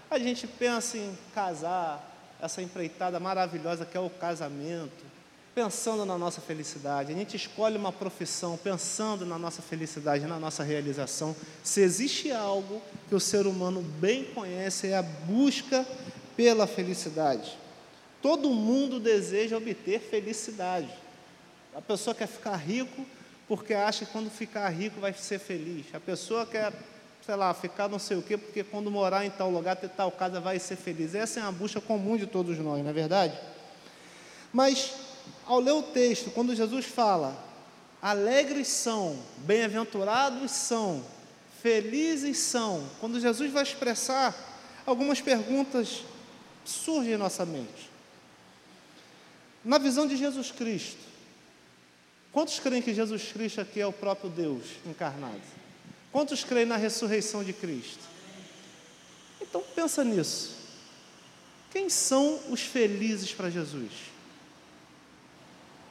A 0.10 0.20
gente 0.20 0.48
pensa 0.48 0.98
em 0.98 1.18
casar, 1.34 2.06
essa 2.42 2.62
empreitada 2.62 3.20
maravilhosa 3.20 3.86
que 3.86 3.98
é 3.98 4.00
o 4.00 4.10
casamento, 4.10 5.06
pensando 5.54 6.06
na 6.06 6.18
nossa 6.18 6.39
felicidade. 6.39 7.12
A 7.12 7.16
gente 7.16 7.36
escolhe 7.36 7.78
uma 7.78 7.92
profissão 7.92 8.58
pensando 8.58 9.25
na 9.25 9.38
nossa 9.38 9.62
felicidade, 9.62 10.25
na 10.25 10.39
nossa 10.39 10.63
realização. 10.63 11.36
Se 11.63 11.82
existe 11.82 12.32
algo 12.32 12.82
que 13.08 13.16
o 13.16 13.20
ser 13.20 13.46
humano 13.46 13.82
bem 13.82 14.24
conhece, 14.24 14.88
é 14.88 14.98
a 14.98 15.01
busca 15.01 15.86
pela 16.38 16.66
felicidade. 16.66 17.58
Todo 18.22 18.50
mundo 18.51 19.00
deseja 19.00 19.58
obter 19.58 20.00
felicidade. 20.00 20.89
A 21.76 21.82
pessoa 21.82 22.16
quer 22.16 22.28
ficar 22.28 22.56
rico 22.56 23.06
porque 23.48 23.74
acha 23.74 24.06
que 24.06 24.12
quando 24.12 24.30
ficar 24.30 24.70
rico 24.70 25.00
vai 25.00 25.14
ser 25.14 25.40
feliz. 25.40 25.86
A 25.94 26.00
pessoa 26.00 26.46
quer 26.46 26.72
sei 27.30 27.36
lá, 27.36 27.54
ficar 27.54 27.88
não 27.88 28.00
sei 28.00 28.18
o 28.18 28.24
quê, 28.24 28.38
porque 28.38 28.64
quando 28.64 28.90
morar 28.90 29.24
em 29.24 29.30
tal 29.30 29.52
lugar, 29.52 29.76
ter 29.76 29.90
tal 29.90 30.12
casa, 30.12 30.40
vai 30.40 30.58
ser 30.58 30.76
feliz. 30.76 31.14
Essa 31.14 31.40
é 31.40 31.44
uma 31.44 31.52
busca 31.52 31.80
comum 31.80 32.18
de 32.18 32.26
todos 32.26 32.58
nós, 32.58 32.82
não 32.82 32.90
é 32.90 32.94
verdade? 32.94 33.38
Mas, 34.52 34.94
ao 35.46 35.60
ler 35.60 35.74
o 35.74 35.84
texto, 35.84 36.32
quando 36.32 36.56
Jesus 36.56 36.86
fala, 36.86 37.38
alegres 38.02 38.68
são, 38.68 39.16
bem-aventurados 39.40 40.50
são, 40.50 41.06
felizes 41.62 42.40
são, 42.40 42.84
quando 43.00 43.20
Jesus 43.20 43.52
vai 43.52 43.62
expressar, 43.62 44.36
algumas 44.84 45.22
perguntas 45.22 46.04
surgem 46.66 47.14
em 47.14 47.18
nossa 47.18 47.46
mente. 47.46 47.92
Na 49.64 49.78
visão 49.78 50.08
de 50.08 50.18
Jesus 50.18 50.50
Cristo, 50.50 51.09
quantos 52.31 52.59
creem 52.59 52.81
que 52.81 52.93
Jesus 52.93 53.31
Cristo 53.31 53.62
aqui 53.62 53.79
é 53.79 53.88
o 53.88 53.93
próprio 53.93 54.29
Deus 54.29 54.63
encarnado? 54.86 55.41
Quantos 56.12 56.43
creem 56.43 56.65
na 56.65 56.77
ressurreição 56.77 57.43
de 57.43 57.53
Cristo? 57.53 58.03
Então 59.41 59.63
pensa 59.75 60.03
nisso. 60.03 60.57
Quem 61.71 61.89
são 61.89 62.39
os 62.50 62.62
felizes 62.62 63.31
para 63.31 63.50
Jesus? 63.50 63.91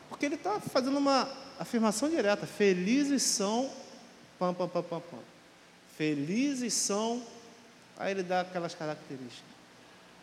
Porque 0.09 0.27
ele 0.27 0.35
está 0.35 0.61
fazendo 0.61 0.99
uma 0.99 1.31
afirmação 1.59 2.09
direta. 2.11 2.47
Felizes 2.47 3.23
são. 3.23 3.71
Pam, 4.39 4.55
pam, 4.55 4.69
pam, 4.69 4.83
pam, 4.83 5.01
pam. 5.01 5.19
Felizes 5.97 6.75
são. 6.75 7.23
Aí 7.97 8.11
ele 8.13 8.23
dá 8.23 8.41
aquelas 8.41 8.75
características. 8.75 9.59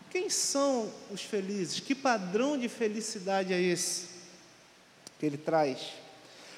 Quem 0.10 0.30
são 0.30 0.92
os 1.12 1.22
felizes? 1.22 1.80
Que 1.80 1.94
padrão 1.94 2.58
de 2.58 2.70
felicidade 2.70 3.54
é 3.54 3.62
esse 3.62 4.08
que 5.20 5.26
ele 5.26 5.38
traz? 5.38 5.94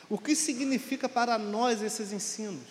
O 0.09 0.17
que 0.17 0.35
significa 0.35 1.09
para 1.09 1.37
nós 1.37 1.81
esses 1.81 2.13
ensinos? 2.13 2.67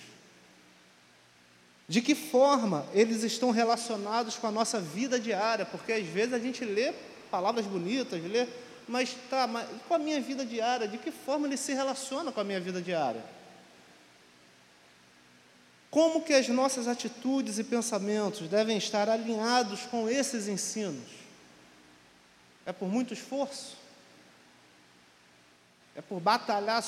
De 1.89 2.01
que 2.01 2.15
forma 2.15 2.87
eles 2.93 3.23
estão 3.23 3.51
relacionados 3.51 4.37
com 4.37 4.47
a 4.47 4.51
nossa 4.51 4.81
vida 4.81 5.21
diária? 5.21 5.65
Porque 5.65 5.93
às 5.93 6.07
vezes 6.07 6.35
a 6.35 6.39
gente 6.39 6.65
lê 6.65 6.93
palavras 7.31 7.67
bonitas, 7.67 8.23
lê, 8.25 8.47
mas 8.89 9.17
tá, 9.29 9.47
mas 9.47 9.69
com 9.87 9.95
a 9.95 9.99
minha 9.99 10.21
vida 10.21 10.45
diária? 10.45 10.89
De 10.89 10.99
que 10.99 11.11
forma 11.11 11.47
ele 11.47 11.57
se 11.57 11.73
relaciona 11.73 12.33
com 12.33 12.41
a 12.41 12.45
minha 12.45 12.61
vida 12.61 12.81
diária? 12.81 13.23
Como 15.91 16.23
que 16.23 16.35
as 16.35 16.49
nossas 16.49 16.89
atitudes 16.89 17.59
e 17.59 17.65
pensamentos 17.65 18.49
devem 18.49 18.77
estar 18.77 19.09
alinhados 19.09 19.83
com 19.83 20.09
esses 20.09 20.49
ensinos? 20.49 21.09
É 22.65 22.73
por 22.73 22.89
muito 22.89 23.15
esforço? 23.15 23.77
É 25.95 26.03
por 26.03 26.21
batalhar 26.21 26.83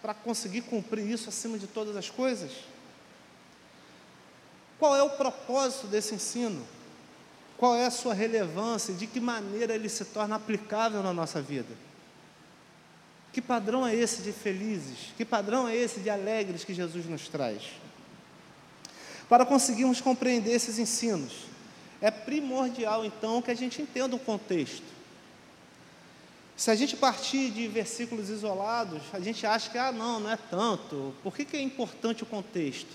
para 0.00 0.14
conseguir 0.14 0.62
cumprir 0.62 1.08
isso 1.08 1.28
acima 1.28 1.58
de 1.58 1.66
todas 1.66 1.96
as 1.96 2.08
coisas? 2.08 2.50
Qual 4.78 4.96
é 4.96 5.02
o 5.02 5.10
propósito 5.10 5.86
desse 5.86 6.14
ensino? 6.14 6.66
Qual 7.58 7.74
é 7.74 7.84
a 7.84 7.90
sua 7.90 8.14
relevância? 8.14 8.94
De 8.94 9.06
que 9.06 9.20
maneira 9.20 9.74
ele 9.74 9.88
se 9.88 10.06
torna 10.06 10.36
aplicável 10.36 11.02
na 11.02 11.12
nossa 11.12 11.42
vida? 11.42 11.74
Que 13.32 13.42
padrão 13.42 13.86
é 13.86 13.94
esse 13.94 14.22
de 14.22 14.32
felizes? 14.32 15.12
Que 15.16 15.24
padrão 15.24 15.68
é 15.68 15.76
esse 15.76 16.00
de 16.00 16.08
alegres 16.08 16.64
que 16.64 16.72
Jesus 16.72 17.06
nos 17.06 17.28
traz? 17.28 17.62
Para 19.28 19.44
conseguirmos 19.44 20.00
compreender 20.00 20.52
esses 20.52 20.78
ensinos, 20.78 21.44
é 22.00 22.10
primordial 22.10 23.04
então 23.04 23.42
que 23.42 23.50
a 23.50 23.54
gente 23.54 23.80
entenda 23.82 24.16
o 24.16 24.18
contexto. 24.18 24.99
Se 26.60 26.70
a 26.70 26.74
gente 26.74 26.94
partir 26.94 27.50
de 27.52 27.66
versículos 27.68 28.28
isolados, 28.28 29.00
a 29.14 29.18
gente 29.18 29.46
acha 29.46 29.70
que, 29.70 29.78
ah, 29.78 29.90
não, 29.90 30.20
não 30.20 30.30
é 30.30 30.36
tanto. 30.36 31.14
Por 31.22 31.34
que, 31.34 31.42
que 31.42 31.56
é 31.56 31.60
importante 31.62 32.22
o 32.22 32.26
contexto? 32.26 32.90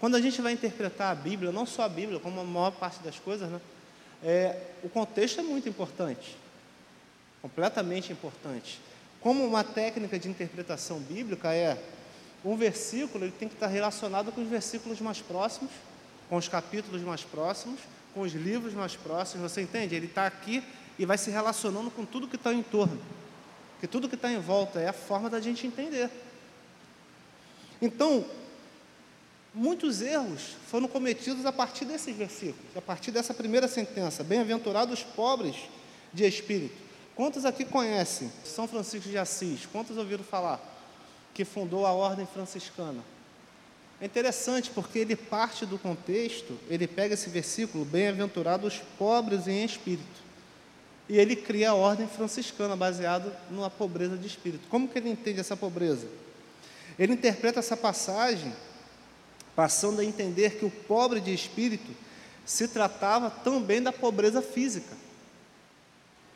Quando 0.00 0.16
a 0.16 0.20
gente 0.20 0.42
vai 0.42 0.52
interpretar 0.52 1.12
a 1.12 1.14
Bíblia, 1.14 1.52
não 1.52 1.64
só 1.64 1.82
a 1.82 1.88
Bíblia, 1.88 2.18
como 2.18 2.40
a 2.40 2.42
maior 2.42 2.72
parte 2.72 3.00
das 3.04 3.16
coisas, 3.16 3.48
né, 3.48 3.60
é, 4.20 4.60
o 4.82 4.88
contexto 4.88 5.38
é 5.38 5.44
muito 5.44 5.68
importante, 5.68 6.36
completamente 7.40 8.10
importante. 8.10 8.80
Como 9.20 9.46
uma 9.46 9.62
técnica 9.62 10.18
de 10.18 10.28
interpretação 10.28 10.98
bíblica 10.98 11.54
é 11.54 11.80
um 12.44 12.56
versículo, 12.56 13.26
ele 13.26 13.34
tem 13.38 13.46
que 13.46 13.54
estar 13.54 13.68
relacionado 13.68 14.32
com 14.32 14.42
os 14.42 14.48
versículos 14.48 15.00
mais 15.00 15.20
próximos, 15.20 15.70
com 16.28 16.34
os 16.34 16.48
capítulos 16.48 17.00
mais 17.02 17.22
próximos, 17.22 17.78
com 18.12 18.22
os 18.22 18.32
livros 18.32 18.74
mais 18.74 18.96
próximos. 18.96 19.52
Você 19.52 19.62
entende? 19.62 19.94
Ele 19.94 20.06
está 20.06 20.26
aqui 20.26 20.64
e 20.98 21.04
vai 21.04 21.18
se 21.18 21.30
relacionando 21.30 21.90
com 21.90 22.04
tudo 22.04 22.28
que 22.28 22.36
está 22.36 22.52
em 22.52 22.62
torno, 22.62 23.00
que 23.80 23.86
tudo 23.86 24.08
que 24.08 24.14
está 24.14 24.30
em 24.30 24.38
volta 24.38 24.80
é 24.80 24.88
a 24.88 24.92
forma 24.92 25.28
da 25.28 25.40
gente 25.40 25.66
entender. 25.66 26.10
Então, 27.80 28.24
muitos 29.52 30.00
erros 30.00 30.56
foram 30.68 30.88
cometidos 30.88 31.44
a 31.44 31.52
partir 31.52 31.84
desses 31.84 32.16
versículos, 32.16 32.76
a 32.76 32.80
partir 32.80 33.10
dessa 33.10 33.34
primeira 33.34 33.68
sentença. 33.68 34.24
Bem-aventurados 34.24 35.00
os 35.00 35.04
pobres 35.04 35.56
de 36.12 36.24
espírito. 36.24 36.82
Quantos 37.14 37.44
aqui 37.44 37.64
conhecem 37.64 38.30
São 38.44 38.66
Francisco 38.66 39.08
de 39.08 39.18
Assis? 39.18 39.66
Quantos 39.66 39.96
ouviram 39.96 40.24
falar 40.24 40.60
que 41.32 41.44
fundou 41.44 41.86
a 41.86 41.92
ordem 41.92 42.26
franciscana? 42.26 43.02
É 44.00 44.06
interessante 44.06 44.70
porque 44.70 44.98
ele 44.98 45.14
parte 45.14 45.64
do 45.64 45.78
contexto, 45.78 46.58
ele 46.68 46.86
pega 46.86 47.14
esse 47.14 47.30
versículo, 47.30 47.84
bem-aventurados 47.84 48.74
os 48.74 48.80
pobres 48.98 49.46
em 49.46 49.64
espírito. 49.64 50.24
E 51.08 51.18
ele 51.18 51.36
cria 51.36 51.70
a 51.70 51.74
ordem 51.74 52.08
franciscana 52.08 52.74
baseado 52.74 53.32
na 53.50 53.68
pobreza 53.68 54.16
de 54.16 54.26
espírito. 54.26 54.66
Como 54.68 54.88
que 54.88 54.98
ele 54.98 55.10
entende 55.10 55.40
essa 55.40 55.56
pobreza? 55.56 56.06
Ele 56.98 57.12
interpreta 57.12 57.58
essa 57.58 57.76
passagem 57.76 58.52
passando 59.54 60.00
a 60.00 60.04
entender 60.04 60.58
que 60.58 60.64
o 60.64 60.70
pobre 60.70 61.20
de 61.20 61.32
espírito 61.32 61.90
se 62.44 62.68
tratava 62.68 63.30
também 63.30 63.82
da 63.82 63.92
pobreza 63.92 64.42
física. 64.42 64.96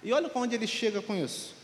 E 0.02 0.12
olha 0.12 0.28
para 0.28 0.40
onde 0.40 0.54
ele 0.54 0.66
chega 0.66 1.02
com 1.02 1.14
isso. 1.14 1.54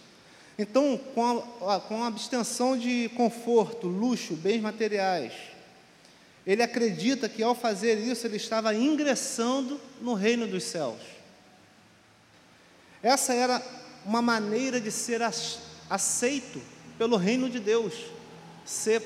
Então, 0.59 0.99
com 1.15 1.69
a, 1.69 1.81
com 1.81 2.03
a 2.03 2.07
abstenção 2.07 2.77
de 2.77 3.11
conforto, 3.17 3.89
luxo, 3.89 4.35
bens 4.35 4.61
materiais, 4.61 5.33
ele 6.47 6.63
acredita 6.63 7.29
que 7.29 7.43
ao 7.43 7.55
fazer 7.55 7.99
isso 7.99 8.27
ele 8.27 8.37
estava 8.37 8.75
ingressando 8.75 9.81
no 10.01 10.15
reino 10.15 10.47
dos 10.47 10.65
céus. 10.65 11.01
Essa 13.05 13.35
era 13.35 13.63
uma 14.03 14.23
maneira 14.23 14.81
de 14.81 14.91
ser 14.91 15.21
aceito 15.91 16.63
pelo 16.97 17.19
reino 17.19 17.51
de 17.51 17.61
Deus, 17.61 17.93
ser 18.65 19.03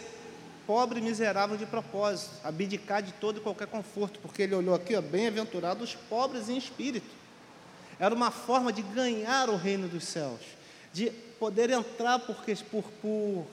pobre 0.65 1.01
e 1.01 1.03
miserável 1.03 1.57
de 1.57 1.67
propósito, 1.67 2.31
abdicar 2.45 3.03
de 3.03 3.11
todo 3.11 3.39
e 3.39 3.41
qualquer 3.41 3.67
conforto, 3.67 4.21
porque 4.21 4.43
ele 4.43 4.55
olhou 4.55 4.73
aqui, 4.73 4.99
bem-aventurados 5.01 5.91
os 5.91 5.95
pobres 6.09 6.49
em 6.49 6.57
espírito. 6.57 7.11
Era 7.99 8.15
uma 8.15 8.31
forma 8.31 8.73
de 8.73 8.83
ganhar 8.83 9.51
o 9.51 9.57
reino 9.57 9.89
dos 9.89 10.05
céus, 10.05 10.43
de 10.93 11.11
poder 11.41 11.69
entrar 11.69 12.21
por, 12.21 12.37
por, 12.71 12.85
por, 13.03 13.47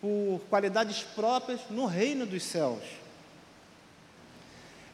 por 0.00 0.40
qualidades 0.48 1.02
próprias 1.02 1.62
no 1.68 1.86
reino 1.86 2.24
dos 2.26 2.44
céus. 2.44 2.84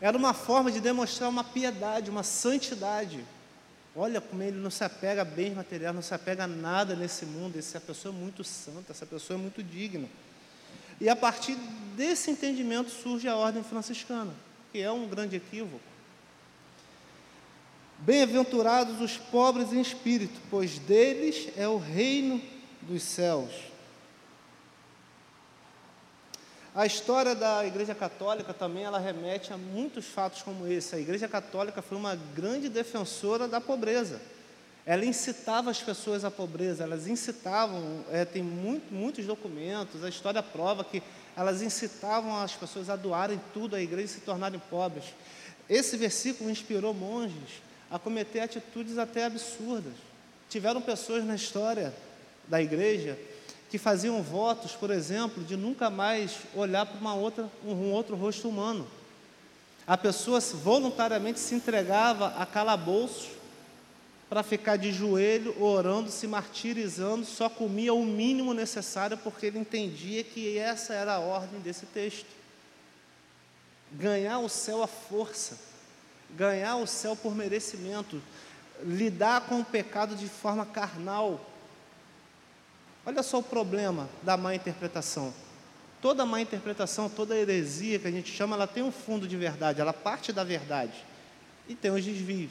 Era 0.01 0.17
uma 0.17 0.33
forma 0.33 0.73
de 0.73 0.81
demonstrar 0.81 1.29
uma 1.29 1.45
piedade, 1.45 2.11
uma 2.11 2.23
santidade. 2.23 3.23
Olha 3.97 4.21
como 4.21 4.43
ele 4.43 4.59
não 4.59 4.71
se 4.71 4.85
apega 4.85 5.23
a 5.23 5.25
bens 5.25 5.55
materiais, 5.55 5.95
não 5.95 6.03
se 6.03 6.13
apega 6.13 6.45
a 6.45 6.47
nada 6.47 6.95
nesse 6.95 7.25
mundo. 7.25 7.59
Essa 7.59 7.81
pessoa 7.81 8.15
é 8.15 8.19
muito 8.19 8.45
santa, 8.45 8.93
essa 8.93 9.07
pessoa 9.07 9.39
é 9.39 9.41
muito 9.41 9.63
digna. 9.63 10.07
E 11.01 11.09
a 11.09 11.17
partir 11.17 11.57
desse 11.97 12.31
entendimento 12.31 12.91
surge 12.91 13.27
a 13.27 13.35
ordem 13.35 13.63
franciscana, 13.63 14.35
que 14.71 14.81
é 14.81 14.93
um 14.93 15.09
grande 15.09 15.37
equívoco. 15.37 15.81
Bem-aventurados 17.99 19.01
os 19.01 19.17
pobres 19.17 19.73
em 19.73 19.81
espírito, 19.81 20.39
pois 20.51 20.79
deles 20.79 21.49
é 21.57 21.67
o 21.67 21.79
reino 21.79 22.43
dos 22.83 23.03
céus. 23.03 23.51
A 26.77 26.85
história 26.85 27.35
da 27.35 27.67
Igreja 27.67 27.95
Católica 27.95 28.53
também 28.53 28.85
ela 28.85 28.99
remete 28.99 29.51
a 29.51 29.57
muitos 29.57 30.05
fatos 30.05 30.43
como 30.43 30.67
esse. 30.67 30.95
A 30.95 30.99
Igreja 30.99 31.27
Católica 31.27 31.81
foi 31.81 31.97
uma 31.97 32.15
grande 32.15 32.69
defensora 32.69 33.49
da 33.49 33.63
pobreza. 33.63 34.21
Ela 34.85 35.07
incitava 35.07 35.71
as 35.71 35.81
pessoas 35.81 36.23
à 36.23 36.31
pobreza, 36.31 36.85
elas 36.85 37.07
incitavam, 37.07 38.05
é, 38.13 38.27
tem 38.27 38.43
muito, 38.43 38.93
muitos 38.93 39.25
documentos, 39.25 40.05
a 40.05 40.09
história 40.11 40.43
prova 40.43 40.85
que 40.85 41.03
elas 41.35 41.63
incitavam 41.63 42.37
as 42.37 42.53
pessoas 42.53 42.91
a 42.91 42.95
doarem 42.95 43.41
tudo 43.55 43.75
à 43.75 43.81
igreja 43.81 44.05
e 44.05 44.09
se 44.09 44.21
tornarem 44.21 44.61
pobres. 44.69 45.07
Esse 45.71 45.97
versículo 45.97 46.51
inspirou 46.51 46.93
monges 46.93 47.63
a 47.91 47.99
cometer 47.99 48.41
atitudes 48.41 48.99
até 48.99 49.25
absurdas. 49.25 49.95
Tiveram 50.51 50.83
pessoas 50.83 51.25
na 51.25 51.37
história 51.37 51.95
da 52.47 52.61
igreja 52.61 53.19
que 53.71 53.79
faziam 53.79 54.23
votos, 54.23 54.73
por 54.73 54.91
exemplo, 54.91 55.43
de 55.43 55.57
nunca 55.57 55.91
mais 55.91 56.39
olhar 56.55 56.87
para 56.87 56.99
uma 56.99 57.15
outra, 57.15 57.51
um 57.65 57.91
outro 57.93 58.15
rosto 58.15 58.49
humano. 58.49 58.87
A 59.87 59.97
pessoa 59.97 60.41
voluntariamente 60.41 61.39
se 61.39 61.55
entregava 61.55 62.29
a 62.39 62.47
calabouços 62.47 63.29
para 64.29 64.43
ficar 64.43 64.77
de 64.77 64.93
joelho, 64.93 65.61
orando, 65.63 66.11
se 66.11 66.27
martirizando, 66.27 67.25
só 67.25 67.49
comia 67.49 67.95
o 67.95 68.05
mínimo 68.05 68.53
necessário 68.53 69.17
porque 69.17 69.47
ele 69.47 69.59
entendia 69.59 70.25
que 70.25 70.59
essa 70.59 70.93
era 70.93 71.15
a 71.15 71.21
ordem 71.21 71.61
desse 71.61 71.87
texto. 71.87 72.27
Ganhar 73.93 74.41
o 74.41 74.49
céu 74.49 74.83
à 74.83 74.89
força, 74.89 75.57
ganhar 76.31 76.77
o 76.77 76.87
céu 76.87 77.15
por 77.15 77.37
merecimento, 77.37 78.21
lidar 78.83 79.43
com 79.43 79.61
o 79.61 79.65
pecado 79.65 80.17
de 80.17 80.27
forma 80.27 80.67
carnal, 80.67 81.41
Olha 83.07 83.23
só 83.23 83.39
o 83.39 83.43
problema 83.43 84.09
da 84.25 84.37
má 84.37 84.53
interpretação. 84.53 85.33
Toda 86.03 86.27
má 86.27 86.41
interpretação, 86.41 87.09
toda 87.09 87.37
heresia 87.37 88.01
que 88.01 88.09
a 88.09 88.11
gente 88.11 88.33
chama, 88.33 88.57
ela 88.57 88.67
tem 88.67 88.83
um 88.83 88.91
fundo 88.91 89.29
de 89.29 89.37
verdade, 89.37 89.81
ela 89.81 89.93
parte 89.93 90.33
da 90.33 90.43
verdade. 90.43 91.05
E 91.69 91.75
tem 91.77 91.93
os 91.93 92.05
desvios. 92.05 92.51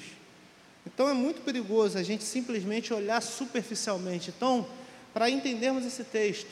Então 0.87 1.09
é 1.09 1.13
muito 1.13 1.41
perigoso 1.41 1.97
a 1.97 2.03
gente 2.03 2.23
simplesmente 2.23 2.93
olhar 2.93 3.21
superficialmente. 3.21 4.31
Então, 4.35 4.65
para 5.13 5.29
entendermos 5.29 5.85
esse 5.85 6.05
texto, 6.05 6.49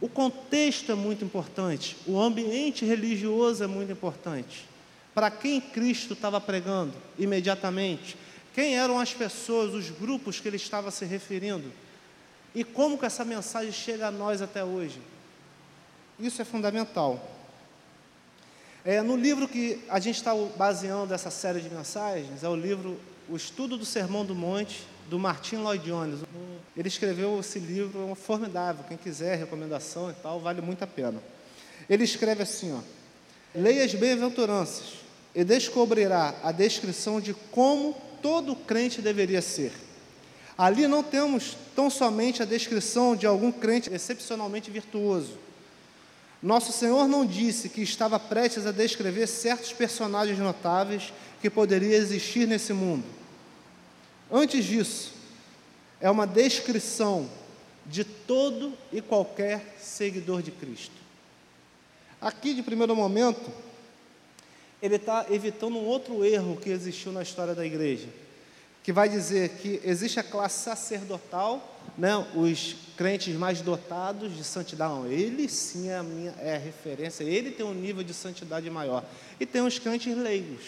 o 0.00 0.08
contexto 0.08 0.92
é 0.92 0.94
muito 0.94 1.24
importante, 1.24 1.96
o 2.06 2.20
ambiente 2.20 2.84
religioso 2.84 3.64
é 3.64 3.66
muito 3.66 3.90
importante. 3.90 4.68
Para 5.14 5.30
quem 5.30 5.60
Cristo 5.60 6.12
estava 6.12 6.40
pregando 6.40 6.92
imediatamente? 7.18 8.16
Quem 8.54 8.76
eram 8.76 9.00
as 9.00 9.12
pessoas, 9.12 9.74
os 9.74 9.90
grupos 9.90 10.38
que 10.38 10.46
ele 10.46 10.56
estava 10.56 10.90
se 10.90 11.04
referindo? 11.04 11.72
E 12.56 12.64
como 12.64 12.96
que 12.96 13.04
essa 13.04 13.22
mensagem 13.22 13.70
chega 13.70 14.06
a 14.06 14.10
nós 14.10 14.40
até 14.40 14.64
hoje? 14.64 14.98
Isso 16.18 16.40
é 16.40 16.44
fundamental. 16.44 17.22
É, 18.82 19.02
no 19.02 19.14
livro 19.14 19.46
que 19.46 19.84
a 19.90 20.00
gente 20.00 20.16
está 20.16 20.34
baseando 20.56 21.12
essa 21.12 21.30
série 21.30 21.60
de 21.60 21.68
mensagens, 21.68 22.42
é 22.42 22.48
o 22.48 22.56
livro 22.56 22.98
O 23.28 23.36
Estudo 23.36 23.76
do 23.76 23.84
Sermão 23.84 24.24
do 24.24 24.34
Monte, 24.34 24.86
do 25.10 25.18
Martin 25.18 25.56
Lloyd 25.56 25.84
Jones. 25.84 26.20
Ele 26.74 26.88
escreveu 26.88 27.38
esse 27.40 27.58
livro, 27.58 28.10
é 28.10 28.14
formidável, 28.14 28.86
quem 28.88 28.96
quiser, 28.96 29.36
recomendação 29.36 30.10
e 30.10 30.14
tal, 30.14 30.40
vale 30.40 30.62
muito 30.62 30.82
a 30.82 30.86
pena. 30.86 31.22
Ele 31.90 32.04
escreve 32.04 32.42
assim, 32.42 32.72
ó, 32.72 32.80
leia 33.54 33.84
as 33.84 33.92
bem-aventuranças 33.92 34.94
e 35.34 35.44
descobrirá 35.44 36.34
a 36.42 36.52
descrição 36.52 37.20
de 37.20 37.34
como 37.50 37.94
todo 38.22 38.56
crente 38.56 39.02
deveria 39.02 39.42
ser. 39.42 39.72
Ali 40.56 40.86
não 40.86 41.02
temos 41.02 41.56
tão 41.74 41.90
somente 41.90 42.42
a 42.42 42.46
descrição 42.46 43.14
de 43.14 43.26
algum 43.26 43.52
crente 43.52 43.92
excepcionalmente 43.92 44.70
virtuoso. 44.70 45.36
Nosso 46.42 46.72
Senhor 46.72 47.06
não 47.06 47.26
disse 47.26 47.68
que 47.68 47.82
estava 47.82 48.18
prestes 48.18 48.66
a 48.66 48.72
descrever 48.72 49.26
certos 49.26 49.72
personagens 49.72 50.38
notáveis 50.38 51.12
que 51.42 51.50
poderiam 51.50 51.92
existir 51.92 52.46
nesse 52.46 52.72
mundo. 52.72 53.04
Antes 54.30 54.64
disso, 54.64 55.12
é 56.00 56.10
uma 56.10 56.26
descrição 56.26 57.28
de 57.84 58.04
todo 58.04 58.72
e 58.92 59.02
qualquer 59.02 59.76
seguidor 59.78 60.42
de 60.42 60.50
Cristo. 60.50 60.94
Aqui, 62.20 62.54
de 62.54 62.62
primeiro 62.62 62.96
momento, 62.96 63.50
ele 64.80 64.96
está 64.96 65.26
evitando 65.30 65.76
um 65.76 65.84
outro 65.84 66.24
erro 66.24 66.56
que 66.56 66.70
existiu 66.70 67.12
na 67.12 67.22
história 67.22 67.54
da 67.54 67.64
igreja 67.64 68.08
que 68.86 68.92
vai 68.92 69.08
dizer 69.08 69.48
que 69.48 69.80
existe 69.82 70.20
a 70.20 70.22
classe 70.22 70.62
sacerdotal, 70.62 71.76
né, 71.98 72.24
os 72.36 72.76
crentes 72.96 73.34
mais 73.34 73.60
dotados 73.60 74.36
de 74.36 74.44
santidade. 74.44 75.12
ele 75.12 75.48
sim 75.48 75.88
é 75.88 75.96
a 75.96 76.04
minha 76.04 76.32
é 76.38 76.54
a 76.54 76.58
referência, 76.58 77.24
ele 77.24 77.50
tem 77.50 77.66
um 77.66 77.74
nível 77.74 78.04
de 78.04 78.14
santidade 78.14 78.70
maior. 78.70 79.04
E 79.40 79.44
tem 79.44 79.60
os 79.60 79.76
crentes 79.80 80.16
leigos. 80.16 80.60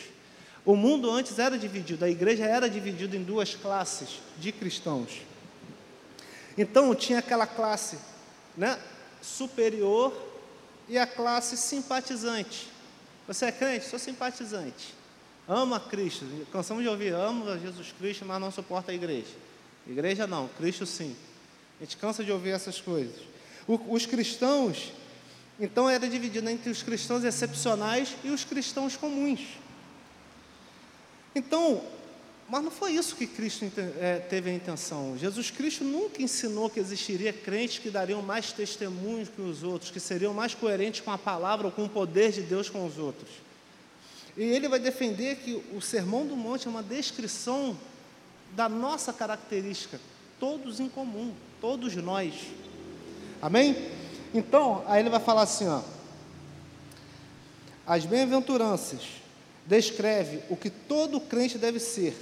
O 0.65 0.75
mundo 0.75 1.09
antes 1.09 1.39
era 1.39 1.57
dividido, 1.57 2.05
a 2.05 2.11
igreja 2.11 2.45
era 2.45 2.69
dividida 2.69 3.17
em 3.17 3.23
duas 3.23 3.55
classes 3.55 4.19
de 4.37 4.51
cristãos. 4.51 5.23
Então 6.59 6.93
tinha 6.97 7.21
aquela 7.21 7.47
classe 7.47 8.01
né, 8.57 8.81
superior 9.23 10.13
e 10.89 10.99
a 10.99 11.07
classe 11.07 11.57
simpatizante. 11.57 12.69
Você 13.29 13.45
é 13.45 13.53
crente? 13.53 13.87
Sou 13.87 13.97
simpatizante 13.97 14.98
ama 15.49 15.81
Cristo. 15.81 16.27
Cansamos 16.53 16.83
de 16.83 16.89
ouvir, 16.89 17.15
ama 17.15 17.59
Jesus 17.59 17.93
Cristo, 17.99 18.25
mas 18.27 18.41
não 18.41 18.51
suporta 18.51 18.93
a 18.93 18.95
igreja. 18.95 19.35
Igreja 19.87 20.27
não, 20.27 20.49
Cristo 20.59 20.85
sim. 20.85 21.17
A 21.81 21.85
gente 21.85 21.97
cansa 21.97 22.23
de 22.23 22.31
ouvir 22.31 22.51
essas 22.51 22.81
coisas. 22.81 23.17
O, 23.67 23.95
os 23.95 24.05
cristãos, 24.05 24.93
então 25.59 25.89
era 25.89 26.07
dividido 26.07 26.49
entre 26.51 26.71
os 26.71 26.83
cristãos 26.83 27.25
excepcionais 27.25 28.15
e 28.23 28.29
os 28.29 28.45
cristãos 28.45 28.97
comuns. 28.97 29.41
Então, 31.35 31.83
mas 32.49 32.65
não 32.65 32.71
foi 32.71 32.93
isso 32.93 33.15
que 33.15 33.27
Cristo 33.27 33.65
é, 34.01 34.19
teve 34.19 34.51
a 34.51 34.55
intenção. 34.55 35.17
Jesus 35.19 35.51
Cristo 35.51 35.85
nunca 35.85 36.23
ensinou 36.23 36.69
que 36.69 36.81
existiria 36.81 37.33
crentes 37.33 37.79
que 37.79 37.91
dariam 37.91 38.23
mais 38.23 38.53
testemunhos 38.53 39.29
que 39.29 39.41
os 39.41 39.63
outros, 39.63 39.91
que 39.91 40.01
seriam 40.01 40.35
mais 40.35 40.55
coerentes 40.55 41.01
com 41.01 41.11
a 41.11 41.19
palavra 41.19 41.67
ou 41.67 41.73
com 41.73 41.85
o 41.85 41.89
poder 41.89 42.33
de 42.33 42.43
Deus 42.43 42.69
com 42.69 42.87
os 42.87 42.99
outros. 42.99 43.48
E 44.39 44.45
ele 44.45 44.69
vai 44.69 44.79
defender 44.79 45.39
que 45.39 45.61
o 45.75 45.81
Sermão 45.81 46.25
do 46.25 46.37
Monte 46.37 46.69
é 46.69 46.71
uma 46.71 46.83
descrição 46.83 47.77
da 48.55 48.69
nossa 48.69 49.13
característica, 49.13 50.01
todos 50.39 50.79
em 50.79 50.89
comum, 50.89 51.35
todos 51.61 51.97
nós. 51.97 52.35
Amém? 53.43 53.91
Então, 54.33 54.85
aí 54.87 55.03
ele 55.03 55.11
vai 55.11 55.19
falar 55.19 55.43
assim, 55.43 55.67
ó. 55.67 55.83
As 57.85 58.07
bem-aventuranças 58.07 59.01
descreve 59.67 60.45
o 60.49 60.57
que 60.57 60.71
todo 60.71 61.21
crente 61.21 61.59
deve 61.59 61.81
ser, 61.81 62.17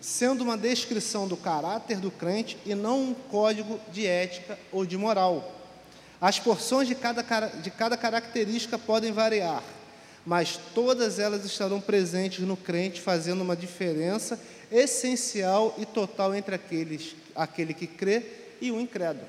sendo 0.00 0.42
uma 0.44 0.56
descrição 0.56 1.28
do 1.28 1.36
caráter 1.36 1.98
do 1.98 2.10
crente 2.10 2.56
e 2.64 2.74
não 2.74 3.10
um 3.10 3.14
código 3.14 3.78
de 3.92 4.06
ética 4.06 4.58
ou 4.72 4.86
de 4.86 4.96
moral. 4.96 5.54
As 6.18 6.38
porções 6.38 6.88
de 6.88 6.94
cada, 6.94 7.22
de 7.48 7.70
cada 7.70 7.96
característica 7.96 8.78
podem 8.78 9.12
variar, 9.12 9.62
mas 10.26 10.58
todas 10.74 11.18
elas 11.18 11.44
estarão 11.44 11.80
presentes 11.80 12.40
no 12.40 12.56
crente, 12.56 13.00
fazendo 13.00 13.42
uma 13.42 13.56
diferença 13.56 14.38
essencial 14.70 15.74
e 15.78 15.86
total 15.86 16.34
entre 16.34 16.54
aqueles, 16.54 17.16
aquele 17.34 17.72
que 17.72 17.86
crê 17.86 18.22
e 18.60 18.70
o 18.70 18.80
incrédulo. 18.80 19.26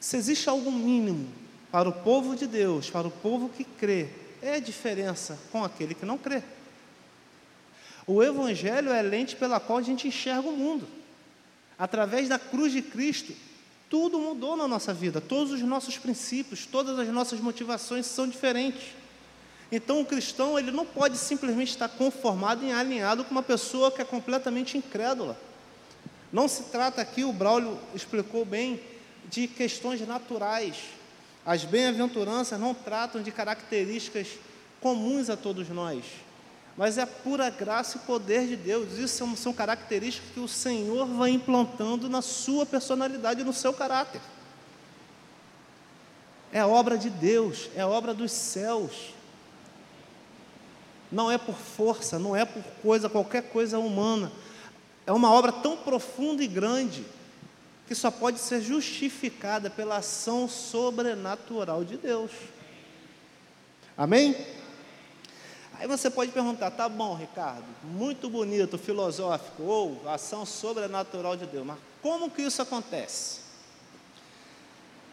Se 0.00 0.16
existe 0.16 0.48
algo 0.48 0.72
mínimo 0.72 1.28
para 1.70 1.88
o 1.88 1.92
povo 1.92 2.34
de 2.34 2.46
Deus, 2.46 2.90
para 2.90 3.06
o 3.06 3.10
povo 3.10 3.48
que 3.48 3.64
crê, 3.64 4.08
é 4.42 4.54
a 4.54 4.60
diferença 4.60 5.38
com 5.52 5.62
aquele 5.62 5.94
que 5.94 6.06
não 6.06 6.18
crê. 6.18 6.42
O 8.06 8.22
Evangelho 8.22 8.90
é 8.90 8.98
a 8.98 9.02
lente 9.02 9.36
pela 9.36 9.60
qual 9.60 9.78
a 9.78 9.82
gente 9.82 10.08
enxerga 10.08 10.48
o 10.48 10.56
mundo. 10.56 10.88
Através 11.78 12.28
da 12.28 12.38
cruz 12.38 12.72
de 12.72 12.82
Cristo, 12.82 13.32
Tudo 13.90 14.20
mudou 14.20 14.56
na 14.56 14.68
nossa 14.68 14.94
vida, 14.94 15.20
todos 15.20 15.52
os 15.52 15.60
nossos 15.62 15.98
princípios, 15.98 16.64
todas 16.64 16.96
as 16.96 17.08
nossas 17.08 17.40
motivações 17.40 18.06
são 18.06 18.28
diferentes. 18.28 18.94
Então, 19.72 20.00
o 20.00 20.04
cristão 20.04 20.58
ele 20.58 20.70
não 20.70 20.84
pode 20.84 21.16
simplesmente 21.16 21.70
estar 21.70 21.88
conformado 21.88 22.64
e 22.64 22.72
alinhado 22.72 23.24
com 23.24 23.30
uma 23.30 23.42
pessoa 23.42 23.90
que 23.90 24.02
é 24.02 24.04
completamente 24.04 24.76
incrédula. 24.76 25.38
Não 26.32 26.48
se 26.48 26.64
trata 26.64 27.00
aqui, 27.00 27.24
o 27.24 27.32
Braulio 27.32 27.78
explicou 27.94 28.44
bem, 28.44 28.80
de 29.28 29.46
questões 29.46 30.06
naturais. 30.06 30.76
As 31.44 31.64
bem-aventuranças 31.64 32.58
não 32.58 32.74
tratam 32.74 33.22
de 33.22 33.30
características 33.30 34.28
comuns 34.80 35.30
a 35.30 35.36
todos 35.36 35.68
nós, 35.68 36.04
mas 36.76 36.98
é 36.98 37.06
pura 37.06 37.50
graça 37.50 37.96
e 37.98 38.00
poder 38.00 38.46
de 38.46 38.56
Deus. 38.56 38.98
Isso 38.98 39.16
são, 39.16 39.36
são 39.36 39.52
características 39.52 40.30
que 40.32 40.40
o 40.40 40.48
Senhor 40.48 41.06
vai 41.06 41.30
implantando 41.30 42.08
na 42.08 42.22
sua 42.22 42.66
personalidade 42.66 43.44
no 43.44 43.52
seu 43.52 43.72
caráter. 43.72 44.20
É 46.52 46.64
obra 46.64 46.98
de 46.98 47.08
Deus, 47.08 47.70
é 47.76 47.84
obra 47.84 48.12
dos 48.12 48.32
céus. 48.32 49.14
Não 51.10 51.30
é 51.30 51.36
por 51.36 51.54
força, 51.54 52.18
não 52.18 52.36
é 52.36 52.44
por 52.44 52.62
coisa, 52.82 53.08
qualquer 53.08 53.42
coisa 53.50 53.78
humana. 53.78 54.30
É 55.06 55.12
uma 55.12 55.30
obra 55.32 55.50
tão 55.50 55.76
profunda 55.76 56.42
e 56.42 56.46
grande 56.46 57.04
que 57.86 57.94
só 57.94 58.10
pode 58.10 58.38
ser 58.38 58.60
justificada 58.60 59.68
pela 59.68 59.96
ação 59.96 60.48
sobrenatural 60.48 61.84
de 61.84 61.96
Deus. 61.96 62.30
Amém? 63.96 64.36
Aí 65.80 65.88
você 65.88 66.08
pode 66.10 66.30
perguntar, 66.30 66.70
tá 66.70 66.88
bom, 66.88 67.14
Ricardo, 67.14 67.64
muito 67.82 68.28
bonito, 68.28 68.78
filosófico, 68.78 69.62
ou 69.62 70.08
ação 70.08 70.46
sobrenatural 70.46 71.36
de 71.36 71.46
Deus, 71.46 71.66
mas 71.66 71.78
como 72.02 72.30
que 72.30 72.42
isso 72.42 72.62
acontece? 72.62 73.49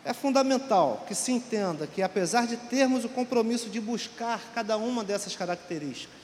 É 0.07 0.13
fundamental 0.13 1.03
que 1.05 1.13
se 1.13 1.33
entenda 1.33 1.85
que, 1.85 2.01
apesar 2.01 2.47
de 2.47 2.55
termos 2.55 3.03
o 3.03 3.09
compromisso 3.09 3.69
de 3.69 3.81
buscar 3.81 4.41
cada 4.55 4.77
uma 4.77 5.03
dessas 5.03 5.35
características, 5.35 6.21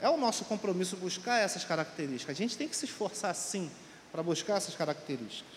é 0.00 0.08
o 0.08 0.16
nosso 0.16 0.46
compromisso 0.46 0.96
buscar 0.96 1.38
essas 1.38 1.64
características. 1.64 2.34
A 2.34 2.38
gente 2.38 2.56
tem 2.56 2.66
que 2.66 2.74
se 2.74 2.86
esforçar 2.86 3.34
sim 3.34 3.70
para 4.10 4.22
buscar 4.22 4.56
essas 4.56 4.74
características. 4.74 5.52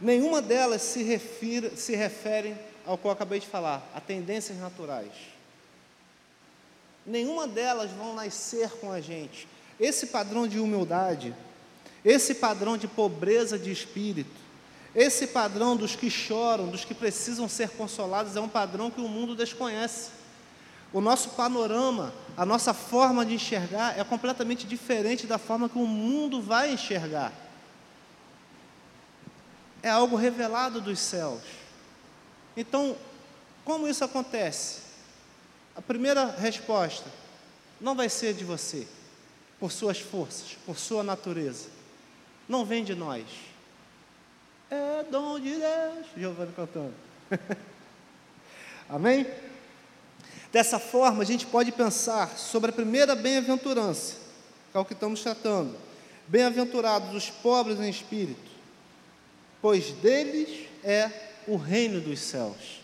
Nenhuma 0.00 0.42
delas 0.42 0.82
se, 0.82 1.04
refere, 1.04 1.76
se 1.76 1.94
refere 1.94 2.56
ao 2.84 2.98
que 2.98 3.04
eu 3.04 3.12
acabei 3.12 3.38
de 3.38 3.46
falar, 3.46 3.88
a 3.94 4.00
tendências 4.00 4.58
naturais. 4.58 5.12
Nenhuma 7.06 7.46
delas 7.46 7.92
vão 7.92 8.12
nascer 8.12 8.70
com 8.80 8.90
a 8.90 9.00
gente. 9.00 9.46
Esse 9.78 10.08
padrão 10.08 10.48
de 10.48 10.58
humildade, 10.58 11.32
esse 12.04 12.34
padrão 12.34 12.76
de 12.76 12.88
pobreza 12.88 13.56
de 13.56 13.70
espírito, 13.70 14.41
esse 14.94 15.26
padrão 15.28 15.76
dos 15.76 15.96
que 15.96 16.10
choram, 16.10 16.68
dos 16.68 16.84
que 16.84 16.94
precisam 16.94 17.48
ser 17.48 17.70
consolados, 17.70 18.36
é 18.36 18.40
um 18.40 18.48
padrão 18.48 18.90
que 18.90 19.00
o 19.00 19.08
mundo 19.08 19.34
desconhece. 19.34 20.10
O 20.92 21.00
nosso 21.00 21.30
panorama, 21.30 22.12
a 22.36 22.44
nossa 22.44 22.74
forma 22.74 23.24
de 23.24 23.34
enxergar 23.34 23.98
é 23.98 24.04
completamente 24.04 24.66
diferente 24.66 25.26
da 25.26 25.38
forma 25.38 25.68
que 25.68 25.78
o 25.78 25.86
mundo 25.86 26.42
vai 26.42 26.72
enxergar 26.72 27.32
é 29.82 29.90
algo 29.90 30.16
revelado 30.16 30.80
dos 30.80 30.98
céus. 30.98 31.42
Então, 32.56 32.96
como 33.64 33.88
isso 33.88 34.04
acontece? 34.04 34.82
A 35.74 35.82
primeira 35.82 36.26
resposta 36.26 37.10
não 37.80 37.96
vai 37.96 38.08
ser 38.08 38.32
de 38.34 38.44
você, 38.44 38.86
por 39.58 39.72
suas 39.72 39.98
forças, 39.98 40.56
por 40.64 40.78
sua 40.78 41.02
natureza. 41.02 41.68
Não 42.48 42.64
vem 42.64 42.84
de 42.84 42.94
nós. 42.94 43.24
É 44.72 45.04
dom 45.10 45.38
de 45.38 45.50
Deus. 45.50 46.06
Giovanni 46.16 46.52
cantando. 46.52 46.94
Amém? 48.88 49.26
Dessa 50.50 50.78
forma, 50.78 51.22
a 51.22 51.26
gente 51.26 51.44
pode 51.44 51.70
pensar 51.72 52.38
sobre 52.38 52.70
a 52.70 52.72
primeira 52.72 53.14
bem-aventurança, 53.14 54.14
que 54.70 54.78
é 54.78 54.80
o 54.80 54.84
que 54.86 54.94
estamos 54.94 55.22
tratando. 55.22 55.76
Bem-aventurados 56.26 57.14
os 57.14 57.28
pobres 57.28 57.80
em 57.80 57.90
espírito, 57.90 58.50
pois 59.60 59.90
deles 59.92 60.66
é 60.82 61.10
o 61.46 61.56
reino 61.56 62.00
dos 62.00 62.20
céus. 62.20 62.80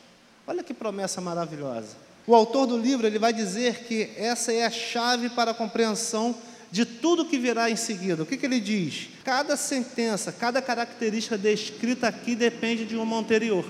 Olha 0.47 0.63
que 0.63 0.75
promessa 0.75 1.23
maravilhosa. 1.23 1.97
O 2.27 2.35
autor 2.35 2.67
do 2.67 2.77
livro 2.77 3.07
ele 3.07 3.19
vai 3.19 3.33
dizer 3.33 3.85
que 3.85 4.13
essa 4.15 4.53
é 4.53 4.67
a 4.67 4.71
chave 4.71 5.31
para 5.31 5.53
a 5.53 5.55
compreensão 5.55 6.37
de 6.71 6.85
tudo 6.85 7.25
que 7.25 7.39
virá 7.39 7.71
em 7.71 7.77
seguida. 7.77 8.23
O 8.23 8.27
que, 8.27 8.37
que 8.37 8.47
ele 8.47 8.61
diz? 8.61 9.09
Cada 9.25 9.57
sentença, 9.57 10.31
cada 10.31 10.61
característica 10.61 11.39
descrita 11.39 12.09
aqui 12.09 12.35
depende 12.35 12.85
de 12.85 12.97
uma 12.97 13.19
anterior. 13.19 13.65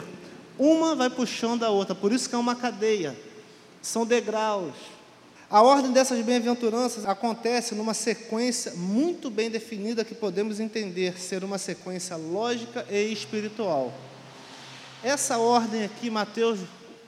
Uma 0.59 0.95
vai 0.95 1.09
puxando 1.09 1.63
a 1.63 1.71
outra, 1.71 1.95
por 1.95 2.13
isso 2.13 2.29
que 2.29 2.35
é 2.35 2.39
uma 2.39 2.57
cadeia. 2.57 3.17
São 3.81 4.05
degraus. 4.05 4.75
A 5.51 5.63
ordem 5.63 5.93
dessas 5.93 6.23
bem-aventuranças 6.23 7.07
acontece 7.07 7.75
numa 7.75 7.95
sequência 7.95 8.75
muito 8.75 9.31
bem 9.31 9.49
definida 9.49 10.05
que 10.05 10.15
podemos 10.15 10.61
entender 10.61 11.19
ser 11.19 11.43
uma 11.43 11.57
sequência 11.57 12.17
lógica 12.17 12.85
e 12.91 13.11
espiritual. 13.11 13.95
Essa 15.03 15.39
ordem 15.39 15.85
aqui, 15.85 16.11
Mateus, 16.11 16.59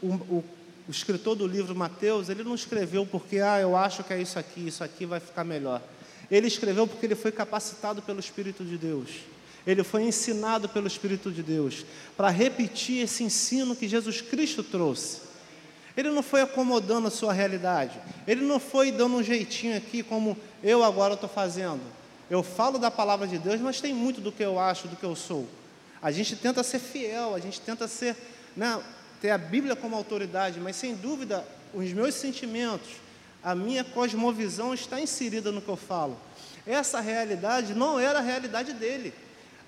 o, 0.00 0.14
o, 0.14 0.44
o 0.88 0.90
escritor 0.90 1.37
do 1.37 1.47
livro 1.47 1.75
Mateus, 1.75 2.29
ele 2.29 2.43
não 2.43 2.55
escreveu 2.55 3.07
porque, 3.07 3.38
ah, 3.38 3.61
eu 3.61 3.77
acho 3.77 4.03
que 4.03 4.12
é 4.12 4.21
isso 4.21 4.38
aqui, 4.38 4.66
isso 4.66 4.83
aqui 4.83 5.07
vai 5.07 5.21
ficar 5.21 5.45
melhor. 5.45 5.83
Ele 6.31 6.47
escreveu 6.47 6.87
porque 6.87 7.07
ele 7.07 7.14
foi 7.14 7.33
capacitado 7.33 8.03
pelo 8.03 8.21
Espírito 8.21 8.64
de 8.64 8.79
Deus. 8.79 9.09
Ele 9.66 9.85
foi 9.85 10.03
ensinado 10.05 10.69
pelo 10.69 10.87
Espírito 10.87 11.31
de 11.31 11.43
Deus 11.43 11.85
para 12.16 12.31
repetir 12.31 13.03
esse 13.03 13.23
ensino 13.23 13.77
que 13.77 13.88
Jesus 13.88 14.21
Cristo 14.21 14.62
trouxe. 14.62 15.31
Ele 15.97 16.11
não 16.11 16.23
foi 16.23 16.40
acomodando 16.40 17.09
a 17.09 17.11
sua 17.11 17.33
realidade. 17.33 18.01
Ele 18.27 18.43
não 18.43 18.59
foi 18.59 18.90
dando 18.90 19.16
um 19.16 19.23
jeitinho 19.23 19.77
aqui 19.77 20.03
como 20.03 20.37
eu 20.62 20.83
agora 20.83 21.14
estou 21.14 21.29
fazendo. 21.29 21.81
Eu 22.31 22.43
falo 22.43 22.79
da 22.79 22.90
palavra 22.90 23.27
de 23.27 23.38
Deus, 23.38 23.61
mas 23.61 23.81
tem 23.81 23.93
muito 23.93 24.21
do 24.21 24.31
que 24.31 24.43
eu 24.43 24.59
acho, 24.59 24.88
do 24.88 24.97
que 24.97 25.05
eu 25.05 25.16
sou. 25.16 25.49
A 26.01 26.11
gente 26.11 26.37
tenta 26.37 26.62
ser 26.62 26.79
fiel, 26.79 27.35
a 27.35 27.40
gente 27.40 27.61
tenta 27.61 27.87
ser, 27.88 28.16
né, 28.57 28.81
ter 29.20 29.30
a 29.30 29.38
Bíblia 29.38 29.76
como 29.76 29.94
autoridade, 29.94 30.59
mas 30.61 30.76
sem 30.76 30.94
dúvida 30.94 31.46
os 31.74 31.92
meus 31.92 32.14
sentimentos, 32.14 32.88
a 33.42 33.54
minha 33.54 33.85
cosmovisão 33.85 34.74
está 34.74 35.00
inserida 35.00 35.52
no 35.52 35.61
que 35.61 35.68
eu 35.68 35.76
falo. 35.76 36.16
Essa 36.66 37.00
realidade 37.00 37.74
não 37.74 37.98
era 37.98 38.18
a 38.18 38.22
realidade 38.22 38.72
dele. 38.72 39.12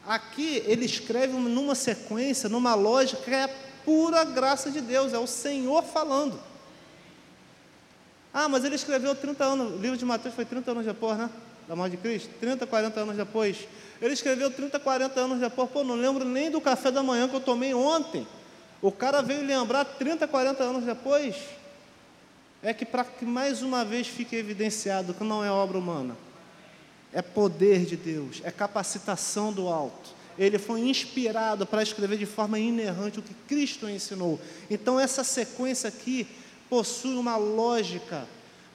Aqui 0.07 0.63
ele 0.67 0.85
escreve 0.85 1.33
numa 1.35 1.75
sequência, 1.75 2.49
numa 2.49 2.75
lógica 2.75 3.23
que 3.23 3.31
é 3.31 3.47
pura 3.85 4.25
graça 4.25 4.71
de 4.71 4.81
Deus, 4.81 5.13
é 5.13 5.19
o 5.19 5.27
Senhor 5.27 5.83
falando. 5.85 6.39
Ah, 8.35 8.49
mas 8.49 8.65
ele 8.65 8.75
escreveu 8.75 9.15
30 9.15 9.45
anos, 9.45 9.75
o 9.75 9.77
livro 9.77 9.97
de 9.97 10.05
Mateus 10.05 10.35
foi 10.35 10.45
30 10.45 10.71
anos 10.71 10.87
depois, 10.87 11.19
né? 11.19 11.31
Da 11.69 11.77
morte 11.77 11.93
de 11.93 11.99
Cristo, 11.99 12.31
30, 12.41 12.67
40 12.67 13.01
anos 13.01 13.17
depois. 13.17 13.69
Ele 14.01 14.15
escreveu 14.15 14.51
30, 14.51 14.81
40 14.81 15.21
anos 15.21 15.39
depois, 15.39 15.71
pô, 15.71 15.85
não 15.85 15.95
lembro 15.95 16.25
nem 16.25 16.51
do 16.51 16.61
café 16.61 16.91
da 16.91 17.03
manhã 17.03 17.29
que 17.29 17.37
eu 17.37 17.41
tomei 17.41 17.73
ontem. 17.75 18.27
O 18.83 18.93
cara 18.93 19.23
veio 19.23 19.47
lembrar 19.47 19.85
30, 19.85 20.29
40 20.29 20.63
anos 20.63 20.85
depois. 20.85 21.37
É 22.63 22.75
que 22.75 22.85
para 22.85 23.05
que 23.05 23.25
mais 23.25 23.63
uma 23.63 23.85
vez 23.85 24.07
fique 24.07 24.37
evidenciado 24.37 25.15
que 25.15 25.25
não 25.25 25.43
é 25.43 25.51
obra 25.51 25.79
humana, 25.79 26.17
é 27.13 27.23
poder 27.23 27.85
de 27.85 27.97
Deus, 27.97 28.41
é 28.45 28.51
capacitação 28.51 29.53
do 29.53 29.69
alto 29.69 30.23
ele 30.39 30.59
foi 30.59 30.81
inspirado 30.81 31.67
para 31.67 31.83
escrever 31.83 32.19
de 32.19 32.27
forma 32.27 32.59
inerrante 32.59 33.19
o 33.19 33.23
que 33.23 33.35
Cristo 33.47 33.89
ensinou. 33.89 34.41
Então, 34.71 34.99
essa 34.99 35.23
sequência 35.23 35.89
aqui 35.89 36.27
possui 36.69 37.15
uma 37.17 37.37
lógica, 37.37 38.27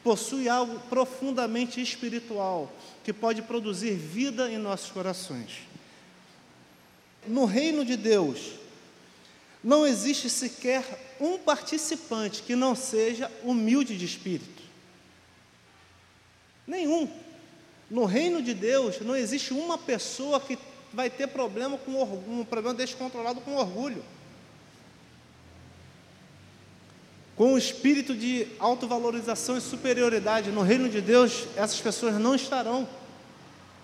possui 0.03 0.47
algo 0.47 0.79
profundamente 0.89 1.81
espiritual, 1.81 2.71
que 3.03 3.11
pode 3.11 3.41
produzir 3.41 3.93
vida 3.93 4.49
em 4.51 4.57
nossos 4.57 4.91
corações. 4.91 5.59
No 7.27 7.45
reino 7.45 7.83
de 7.83 7.97
Deus, 7.97 8.51
não 9.63 9.85
existe 9.85 10.29
sequer 10.29 11.15
um 11.19 11.37
participante 11.37 12.43
que 12.43 12.55
não 12.55 12.75
seja 12.75 13.31
humilde 13.43 13.97
de 13.97 14.05
espírito. 14.05 14.63
Nenhum. 16.65 17.09
No 17.89 18.05
reino 18.05 18.41
de 18.41 18.53
Deus, 18.53 18.99
não 18.99 19.15
existe 19.15 19.53
uma 19.53 19.77
pessoa 19.77 20.39
que 20.39 20.57
vai 20.93 21.09
ter 21.09 21.27
problema 21.27 21.77
com 21.77 21.95
orgulho, 21.95 22.41
um 22.41 22.45
problema 22.45 22.77
descontrolado 22.77 23.41
com 23.41 23.55
orgulho. 23.55 24.03
Com 27.35 27.53
o 27.53 27.57
espírito 27.57 28.15
de 28.15 28.47
autovalorização 28.59 29.57
e 29.57 29.61
superioridade. 29.61 30.51
No 30.51 30.61
reino 30.61 30.89
de 30.89 30.99
Deus, 31.01 31.45
essas 31.55 31.79
pessoas 31.79 32.15
não 32.15 32.35
estarão. 32.35 32.87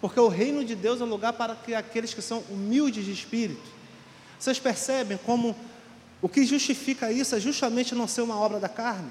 Porque 0.01 0.19
o 0.19 0.27
reino 0.27 0.65
de 0.65 0.75
Deus 0.75 0.99
é 0.99 1.05
lugar 1.05 1.33
para 1.33 1.55
que 1.55 1.73
aqueles 1.73 2.13
que 2.13 2.21
são 2.21 2.39
humildes 2.49 3.05
de 3.05 3.11
espírito. 3.11 3.82
Vocês 4.43 4.59
percebem 4.59 5.17
como 5.17 5.55
o 6.21 6.27
que 6.27 6.45
justifica 6.45 7.09
isso 7.09 7.33
é 7.33 7.39
justamente 7.39 7.95
não 7.95 8.09
ser 8.09 8.23
uma 8.23 8.37
obra 8.37 8.59
da 8.59 8.67
carne? 8.67 9.09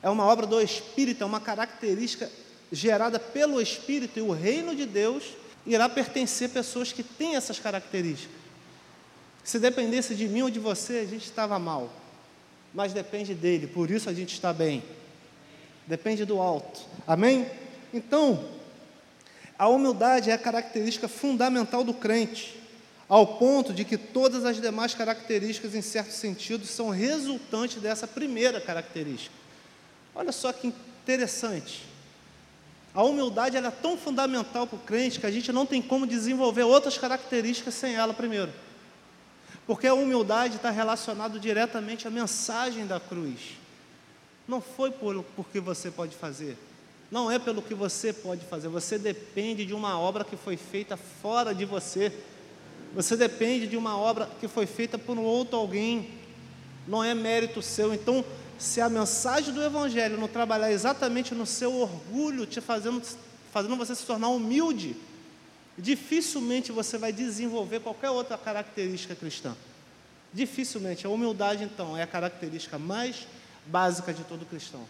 É 0.00 0.08
uma 0.08 0.24
obra 0.24 0.46
do 0.46 0.60
espírito, 0.60 1.24
é 1.24 1.26
uma 1.26 1.40
característica 1.40 2.30
gerada 2.70 3.18
pelo 3.18 3.60
espírito, 3.60 4.16
e 4.16 4.22
o 4.22 4.30
reino 4.30 4.72
de 4.76 4.86
Deus 4.86 5.24
irá 5.66 5.88
pertencer 5.88 6.50
pessoas 6.50 6.92
que 6.92 7.02
têm 7.02 7.34
essas 7.34 7.58
características. 7.58 8.36
Se 9.42 9.58
dependesse 9.58 10.14
de 10.14 10.28
mim 10.28 10.42
ou 10.42 10.50
de 10.50 10.60
você, 10.60 10.98
a 10.98 11.06
gente 11.06 11.24
estava 11.24 11.58
mal. 11.58 11.92
Mas 12.72 12.92
depende 12.92 13.34
dele, 13.34 13.66
por 13.66 13.90
isso 13.90 14.08
a 14.08 14.14
gente 14.14 14.32
está 14.32 14.52
bem. 14.52 14.80
Depende 15.88 16.24
do 16.24 16.40
alto. 16.40 16.82
Amém? 17.04 17.50
Então, 17.92 18.44
a 19.58 19.66
humildade 19.66 20.30
é 20.30 20.34
a 20.34 20.38
característica 20.38 21.08
fundamental 21.08 21.82
do 21.82 21.92
crente, 21.92 22.62
ao 23.08 23.38
ponto 23.38 23.72
de 23.72 23.84
que 23.84 23.98
todas 23.98 24.44
as 24.44 24.60
demais 24.60 24.94
características, 24.94 25.74
em 25.74 25.82
certo 25.82 26.12
sentido, 26.12 26.66
são 26.66 26.90
resultantes 26.90 27.80
dessa 27.80 28.06
primeira 28.06 28.60
característica. 28.60 29.34
Olha 30.14 30.32
só 30.32 30.52
que 30.52 30.68
interessante. 30.68 31.82
A 32.94 33.02
humildade 33.02 33.56
é 33.56 33.70
tão 33.70 33.98
fundamental 33.98 34.66
para 34.66 34.76
o 34.76 34.80
crente 34.80 35.18
que 35.18 35.26
a 35.26 35.30
gente 35.30 35.52
não 35.52 35.66
tem 35.66 35.82
como 35.82 36.06
desenvolver 36.06 36.62
outras 36.62 36.96
características 36.96 37.74
sem 37.74 37.94
ela 37.94 38.14
primeiro. 38.14 38.52
Porque 39.66 39.86
a 39.86 39.94
humildade 39.94 40.56
está 40.56 40.70
relacionada 40.70 41.38
diretamente 41.38 42.06
à 42.06 42.10
mensagem 42.10 42.86
da 42.86 43.00
cruz. 43.00 43.58
Não 44.46 44.60
foi 44.60 44.90
por, 44.90 45.24
por 45.36 45.48
que 45.48 45.58
você 45.58 45.90
pode 45.90 46.14
fazer, 46.14 46.56
não 47.10 47.30
é 47.30 47.38
pelo 47.38 47.62
que 47.62 47.74
você 47.74 48.12
pode 48.12 48.44
fazer, 48.44 48.68
você 48.68 48.98
depende 48.98 49.64
de 49.64 49.72
uma 49.72 49.98
obra 49.98 50.24
que 50.24 50.36
foi 50.36 50.56
feita 50.56 50.96
fora 50.96 51.54
de 51.54 51.64
você. 51.64 52.12
Você 52.94 53.16
depende 53.16 53.66
de 53.66 53.76
uma 53.76 53.98
obra 53.98 54.30
que 54.40 54.46
foi 54.46 54.66
feita 54.66 54.96
por 54.96 55.18
um 55.18 55.24
outro 55.24 55.56
alguém, 55.56 56.10
não 56.86 57.02
é 57.02 57.12
mérito 57.14 57.60
seu. 57.60 57.92
Então, 57.92 58.24
se 58.58 58.80
a 58.80 58.88
mensagem 58.88 59.52
do 59.52 59.62
Evangelho 59.62 60.16
não 60.16 60.28
trabalhar 60.28 60.70
exatamente 60.70 61.34
no 61.34 61.44
seu 61.44 61.74
orgulho, 61.74 62.46
te 62.46 62.60
fazendo, 62.60 63.02
fazendo 63.52 63.76
você 63.76 63.94
se 63.94 64.04
tornar 64.04 64.28
humilde, 64.28 64.96
dificilmente 65.76 66.70
você 66.70 66.96
vai 66.96 67.12
desenvolver 67.12 67.80
qualquer 67.80 68.10
outra 68.10 68.38
característica 68.38 69.14
cristã. 69.14 69.56
Dificilmente. 70.32 71.06
A 71.06 71.10
humildade, 71.10 71.64
então, 71.64 71.96
é 71.96 72.02
a 72.02 72.06
característica 72.06 72.78
mais 72.78 73.26
básica 73.66 74.12
de 74.12 74.22
todo 74.24 74.46
cristão. 74.46 74.84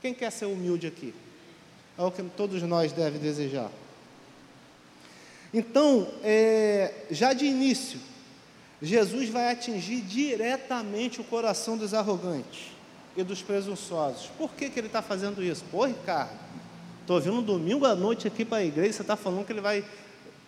Quem 0.00 0.14
quer 0.14 0.30
ser 0.30 0.46
humilde 0.46 0.86
aqui? 0.86 1.12
É 1.96 2.02
o 2.02 2.10
que 2.10 2.22
todos 2.36 2.62
nós 2.62 2.92
devem 2.92 3.20
desejar. 3.20 3.70
Então, 5.52 6.08
é, 6.22 6.92
já 7.10 7.32
de 7.32 7.46
início, 7.46 7.98
Jesus 8.82 9.28
vai 9.28 9.50
atingir 9.50 10.02
diretamente 10.02 11.20
o 11.20 11.24
coração 11.24 11.76
dos 11.76 11.94
arrogantes 11.94 12.66
e 13.16 13.22
dos 13.22 13.42
presunçosos. 13.42 14.30
Por 14.38 14.50
que, 14.52 14.68
que 14.68 14.78
ele 14.78 14.86
está 14.86 15.02
fazendo 15.02 15.42
isso? 15.42 15.64
Pô, 15.70 15.86
Ricardo, 15.86 16.38
estou 17.00 17.20
vindo 17.20 17.42
domingo 17.42 17.86
à 17.86 17.94
noite 17.94 18.28
aqui 18.28 18.44
para 18.44 18.58
a 18.58 18.64
igreja, 18.64 18.92
você 18.92 19.02
está 19.02 19.16
falando 19.16 19.44
que 19.44 19.52
ele 19.52 19.60
vai 19.60 19.78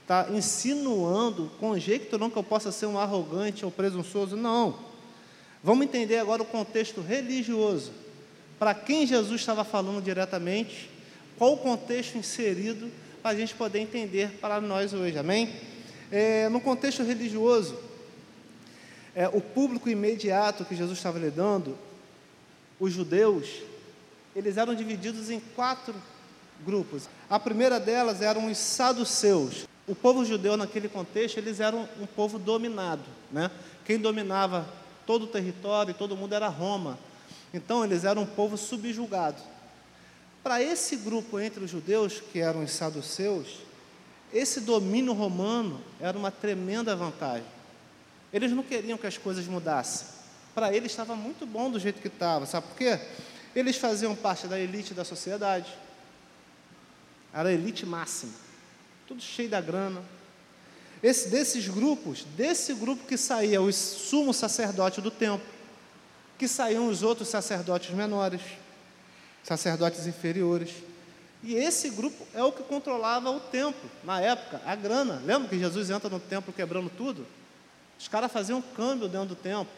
estar 0.03 0.25
tá 0.25 0.33
insinuando, 0.33 1.51
conjecturando 1.59 2.31
que 2.31 2.39
eu 2.39 2.45
possa 2.45 2.71
ser 2.71 2.87
um 2.87 2.99
arrogante 2.99 3.65
ou 3.65 3.71
presunçoso? 3.71 4.37
Não. 4.37 4.79
Vamos 5.63 5.85
entender 5.85 6.19
agora 6.19 6.43
o 6.43 6.47
contexto 6.47 7.01
religioso. 7.01 7.93
Para 8.59 8.75
quem 8.75 9.07
Jesus 9.07 9.41
estava 9.41 9.65
falando 9.65 10.03
diretamente, 10.03 10.91
qual 11.37 11.55
o 11.55 11.59
contexto 11.59 12.19
inserido 12.19 12.91
para 13.23 13.31
a 13.33 13.35
gente 13.35 13.55
poder 13.55 13.81
entender 13.81 14.39
para 14.41 14.61
nós 14.61 14.93
hoje, 14.93 15.19
amém? 15.19 15.55
É, 16.11 16.49
no 16.49 16.61
contexto 16.61 17.03
religioso, 17.03 17.79
é, 19.15 19.29
o 19.29 19.41
público 19.41 19.89
imediato 19.89 20.65
que 20.65 20.75
Jesus 20.75 20.99
estava 20.99 21.19
lidando 21.19 21.77
os 22.79 22.93
judeus, 22.93 23.49
eles 24.35 24.57
eram 24.57 24.75
divididos 24.75 25.31
em 25.31 25.41
quatro 25.55 25.95
grupos. 26.65 27.09
A 27.29 27.39
primeira 27.39 27.79
delas 27.79 28.23
eram 28.23 28.51
os 28.51 28.57
saduceus. 28.57 29.67
O 29.87 29.95
povo 29.95 30.25
judeu 30.25 30.57
naquele 30.57 30.89
contexto, 30.89 31.39
eles 31.39 31.61
eram 31.61 31.89
um 32.01 32.07
povo 32.07 32.39
dominado, 32.39 33.03
né? 33.31 33.51
Quem 33.85 33.99
dominava 33.99 34.67
todo 35.05 35.25
o 35.25 35.27
território 35.27 35.91
e 35.91 35.95
todo 35.95 36.17
mundo 36.17 36.35
era 36.35 36.49
Roma. 36.49 36.99
Então 37.53 37.85
eles 37.85 38.05
eram 38.05 38.23
um 38.23 38.27
povo 38.27 38.57
subjugado. 38.57 39.43
Para 40.43 40.63
esse 40.63 40.97
grupo 40.97 41.39
entre 41.39 41.65
os 41.65 41.71
judeus, 41.71 42.21
que 42.33 42.39
eram 42.41 42.65
os 42.65 42.71
saduceus, 42.71 43.59
esse 44.33 44.61
domínio 44.61 45.13
romano 45.13 45.81
era 46.01 46.17
uma 46.17 46.31
tremenda 46.31 46.97
vantagem. 46.97 47.47
Eles 48.33 48.53
não 48.53 48.63
queriam 48.63 48.97
que 48.97 49.07
as 49.07 49.19
coisas 49.19 49.47
mudassem 49.47 50.21
para 50.55 50.75
ele 50.75 50.87
estava 50.87 51.15
muito 51.15 51.47
bom 51.47 51.71
do 51.71 51.79
jeito 51.79 52.01
que 52.01 52.09
estava. 52.09 52.47
Sabe 52.47 52.67
por 52.67 52.77
quê? 52.77 53.01
Eles 53.55 53.77
faziam 53.77 54.15
parte 54.15 54.47
da 54.47 54.59
elite 54.59 54.95
da 54.95 55.05
sociedade. 55.05 55.73
Era 57.33 57.49
a 57.49 57.53
elite 57.53 57.87
máxima. 57.87 58.33
Tudo 59.07 59.23
cheio 59.23 59.49
da 59.49 59.61
grana. 59.61 60.03
Esse, 61.03 61.29
desses 61.31 61.67
grupos, 61.67 62.25
desse 62.37 62.75
grupo 62.75 63.07
que 63.07 63.17
saía 63.17 63.63
os 63.63 63.75
sumos 63.75 64.37
sacerdotes 64.37 65.03
do 65.03 65.11
templo, 65.11 65.47
que 66.39 66.47
saíam 66.47 66.89
os 66.89 67.03
outros 67.03 67.29
sacerdotes 67.29 67.95
menores, 67.95 68.43
sacerdotes 69.43 70.07
inferiores. 70.07 70.71
E 71.43 71.55
esse 71.55 71.89
grupo 71.91 72.27
é 72.35 72.45
o 72.45 72.53
que 72.53 72.63
controlava 72.63 73.31
o 73.31 73.41
templo, 73.41 73.91
na 74.05 74.21
época, 74.21 74.61
a 74.67 74.75
grana. 74.75 75.23
Lembra 75.25 75.49
que 75.49 75.59
Jesus 75.59 75.89
entra 75.91 76.11
no 76.11 76.21
templo 76.21 76.53
quebrando 76.53 76.91
tudo? 76.91 77.27
Os 77.99 78.09
caras 78.09 78.31
faziam 78.31 78.61
câmbio 78.61 79.09
dentro 79.09 79.29
do 79.29 79.37
templo. 79.37 79.73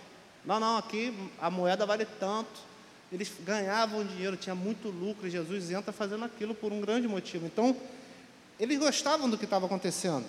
Não, 0.44 0.59
não, 0.59 0.77
aqui 0.77 1.14
a 1.40 1.51
moeda 1.51 1.87
vale 1.87 2.05
tanto. 2.05 2.72
Eles 3.12 3.31
ganhavam 3.40 4.05
dinheiro, 4.05 4.37
tinha 4.37 4.55
muito 4.55 4.88
lucro, 4.88 5.27
e 5.27 5.31
Jesus 5.31 5.70
entra 5.70 5.92
fazendo 5.92 6.25
aquilo 6.25 6.55
por 6.55 6.72
um 6.72 6.81
grande 6.81 7.07
motivo. 7.07 7.46
Então, 7.46 7.77
eles 8.59 8.79
gostavam 8.79 9.29
do 9.29 9.38
que 9.38 9.44
estava 9.44 9.66
acontecendo. 9.66 10.25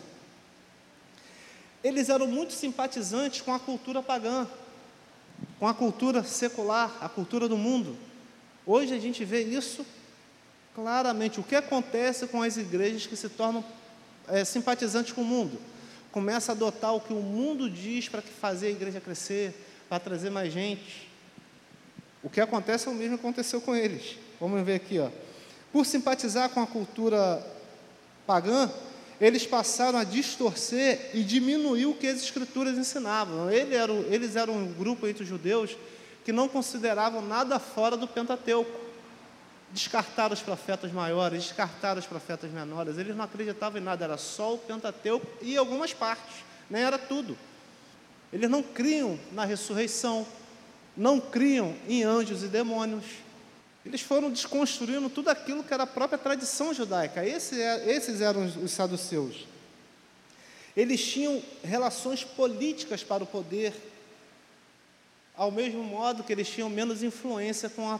Eles 1.84 2.10
eram 2.10 2.28
muito 2.28 2.54
simpatizantes 2.54 3.41
com 3.41 3.54
a 3.54 3.60
cultura 3.60 4.02
pagã, 4.02 4.48
com 5.60 5.67
a 5.67 5.74
cultura 5.74 6.24
secular, 6.24 6.96
a 7.02 7.10
cultura 7.10 7.48
do 7.48 7.58
mundo. 7.58 7.98
Hoje 8.65 8.93
a 8.93 8.99
gente 8.99 9.26
vê 9.26 9.41
isso 9.41 9.86
claramente. 10.73 11.39
O 11.39 11.43
que 11.43 11.56
acontece 11.56 12.28
com 12.28 12.41
as 12.41 12.58
igrejas 12.58 13.06
que 13.06 13.15
se 13.15 13.30
tornam 13.30 13.63
é, 14.28 14.45
simpatizantes 14.45 15.12
com 15.12 15.21
o 15.21 15.26
mundo? 15.26 15.60
Começa 16.12 16.52
a 16.52 16.56
adotar 16.56 16.93
o 16.95 17.02
que 17.02 17.12
o 17.12 17.21
mundo 17.21 17.69
diz 17.69 18.08
para 18.08 18.21
fazer 18.21 18.67
a 18.67 18.71
igreja 18.71 19.02
crescer, 19.02 19.54
para 19.89 19.99
trazer 19.99 20.30
mais 20.30 20.54
gente. 20.54 21.10
O 22.23 22.30
que 22.30 22.39
acontece 22.39 22.88
é 22.88 22.91
o 22.91 22.93
mesmo 22.93 23.17
que 23.17 23.26
aconteceu 23.26 23.60
com 23.60 23.76
eles. 23.76 24.17
Vamos 24.39 24.63
ver 24.65 24.76
aqui, 24.76 24.99
ó. 24.99 25.10
Por 25.71 25.86
simpatizar 25.86 26.49
com 26.49 26.62
a 26.62 26.67
cultura 26.67 27.45
pagã, 28.26 28.71
eles 29.19 29.45
passaram 29.45 29.99
a 29.99 30.04
distorcer 30.04 31.12
e 31.13 31.23
diminuir 31.23 31.86
o 31.88 31.95
que 31.95 32.08
as 32.08 32.21
escrituras 32.21 32.78
ensinavam. 32.78 33.52
Eles 33.52 33.73
eram, 33.73 33.95
eles 34.10 34.36
eram 34.36 34.54
um 34.54 34.71
grupo 34.71 35.08
entre 35.08 35.23
os 35.23 35.30
judeus 35.30 35.76
que 36.23 36.31
não 36.31 36.47
consideravam 36.47 37.21
nada 37.21 37.59
fora 37.59 37.97
do 37.97 38.07
Pentateuco. 38.07 38.81
Descartaram 39.71 40.33
os 40.33 40.41
profetas 40.41 40.91
maiores, 40.91 41.45
descartaram 41.45 41.99
os 41.99 42.05
profetas 42.05 42.51
menores. 42.51 42.97
Eles 42.97 43.15
não 43.15 43.25
acreditavam 43.25 43.79
em 43.79 43.83
nada, 43.83 44.05
era 44.05 44.17
só 44.17 44.53
o 44.53 44.57
Pentateuco 44.57 45.25
e 45.41 45.57
algumas 45.57 45.93
partes, 45.93 46.38
nem 46.69 46.83
era 46.83 46.97
tudo. 46.97 47.38
Eles 48.31 48.49
não 48.49 48.63
criam 48.63 49.19
na 49.31 49.45
ressurreição, 49.45 50.25
não 50.95 51.19
criam 51.19 51.75
em 51.88 52.03
anjos 52.03 52.43
e 52.43 52.47
demônios. 52.47 53.05
Eles 53.86 54.01
foram 54.01 54.31
desconstruindo 54.31 55.09
tudo 55.09 55.29
aquilo 55.29 55.63
que 55.63 55.73
era 55.73 55.83
a 55.83 55.88
própria 55.88 56.17
tradição 56.17 56.73
judaica. 56.73 57.25
Esse, 57.25 57.62
é, 57.62 57.91
esses 57.91 58.21
eram 58.21 58.45
os 58.45 58.71
saduceus. 58.71 59.45
Eles 60.75 61.03
tinham 61.03 61.41
relações 61.63 62.23
políticas 62.23 63.03
para 63.03 63.23
o 63.23 63.27
poder, 63.27 63.73
ao 65.36 65.52
mesmo 65.52 65.84
modo 65.84 66.24
que 66.24 66.32
eles 66.32 66.48
tinham 66.48 66.69
menos 66.69 67.04
influência 67.04 67.69
com 67.69 67.89
a 67.89 68.00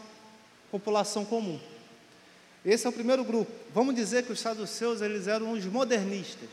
população 0.72 1.26
comum. 1.26 1.60
Esse 2.66 2.86
é 2.86 2.90
o 2.90 2.94
primeiro 2.94 3.24
grupo. 3.24 3.52
Vamos 3.74 3.96
dizer 3.96 4.24
que 4.24 4.32
os 4.32 4.40
saduceus 4.40 5.02
eles 5.02 5.28
eram 5.28 5.52
os 5.52 5.66
modernistas, 5.66 6.50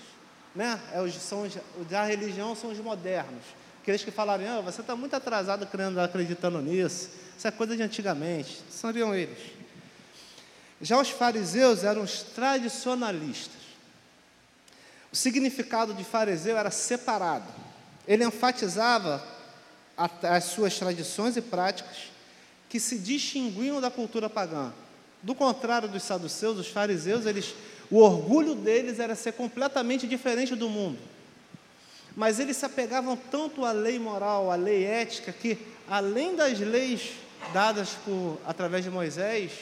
né? 0.54 0.80
É, 0.92 1.00
os, 1.00 1.14
são 1.14 1.42
os, 1.42 1.56
da 1.88 2.04
religião 2.04 2.54
são 2.54 2.70
os 2.70 2.78
modernos. 2.78 3.44
Aqueles 3.82 4.02
que 4.02 4.10
falarem, 4.10 4.46
ah, 4.46 4.60
você 4.60 4.80
está 4.80 4.96
muito 4.96 5.14
atrasado 5.14 5.66
crendo, 5.66 6.00
acreditando 6.00 6.60
nisso, 6.60 7.10
isso 7.36 7.48
é 7.48 7.50
coisa 7.50 7.76
de 7.76 7.82
antigamente, 7.82 8.60
seriam 8.70 9.14
eles. 9.14 9.38
Já 10.82 11.00
os 11.00 11.10
fariseus 11.10 11.84
eram 11.84 12.02
os 12.02 12.22
tradicionalistas. 12.22 13.60
O 15.12 15.16
significado 15.16 15.94
de 15.94 16.04
fariseu 16.04 16.56
era 16.56 16.70
separado. 16.70 17.46
Ele 18.06 18.24
enfatizava 18.24 19.22
as 20.22 20.44
suas 20.44 20.78
tradições 20.78 21.36
e 21.36 21.42
práticas 21.42 22.10
que 22.68 22.78
se 22.80 22.98
distinguiam 22.98 23.80
da 23.80 23.90
cultura 23.90 24.30
pagã. 24.30 24.72
Do 25.22 25.34
contrário 25.34 25.88
dos 25.88 26.02
saduceus, 26.02 26.58
os 26.58 26.68
fariseus, 26.68 27.26
eles, 27.26 27.54
o 27.90 27.98
orgulho 27.98 28.54
deles 28.54 28.98
era 28.98 29.14
ser 29.14 29.32
completamente 29.32 30.06
diferente 30.06 30.54
do 30.54 30.68
mundo. 30.68 30.98
Mas 32.16 32.40
eles 32.40 32.56
se 32.56 32.64
apegavam 32.64 33.16
tanto 33.16 33.64
à 33.64 33.72
lei 33.72 33.98
moral, 33.98 34.50
à 34.50 34.54
lei 34.54 34.84
ética, 34.84 35.32
que 35.32 35.58
além 35.88 36.34
das 36.34 36.58
leis 36.58 37.12
dadas 37.52 37.90
por, 38.04 38.38
através 38.46 38.84
de 38.84 38.90
Moisés, 38.90 39.52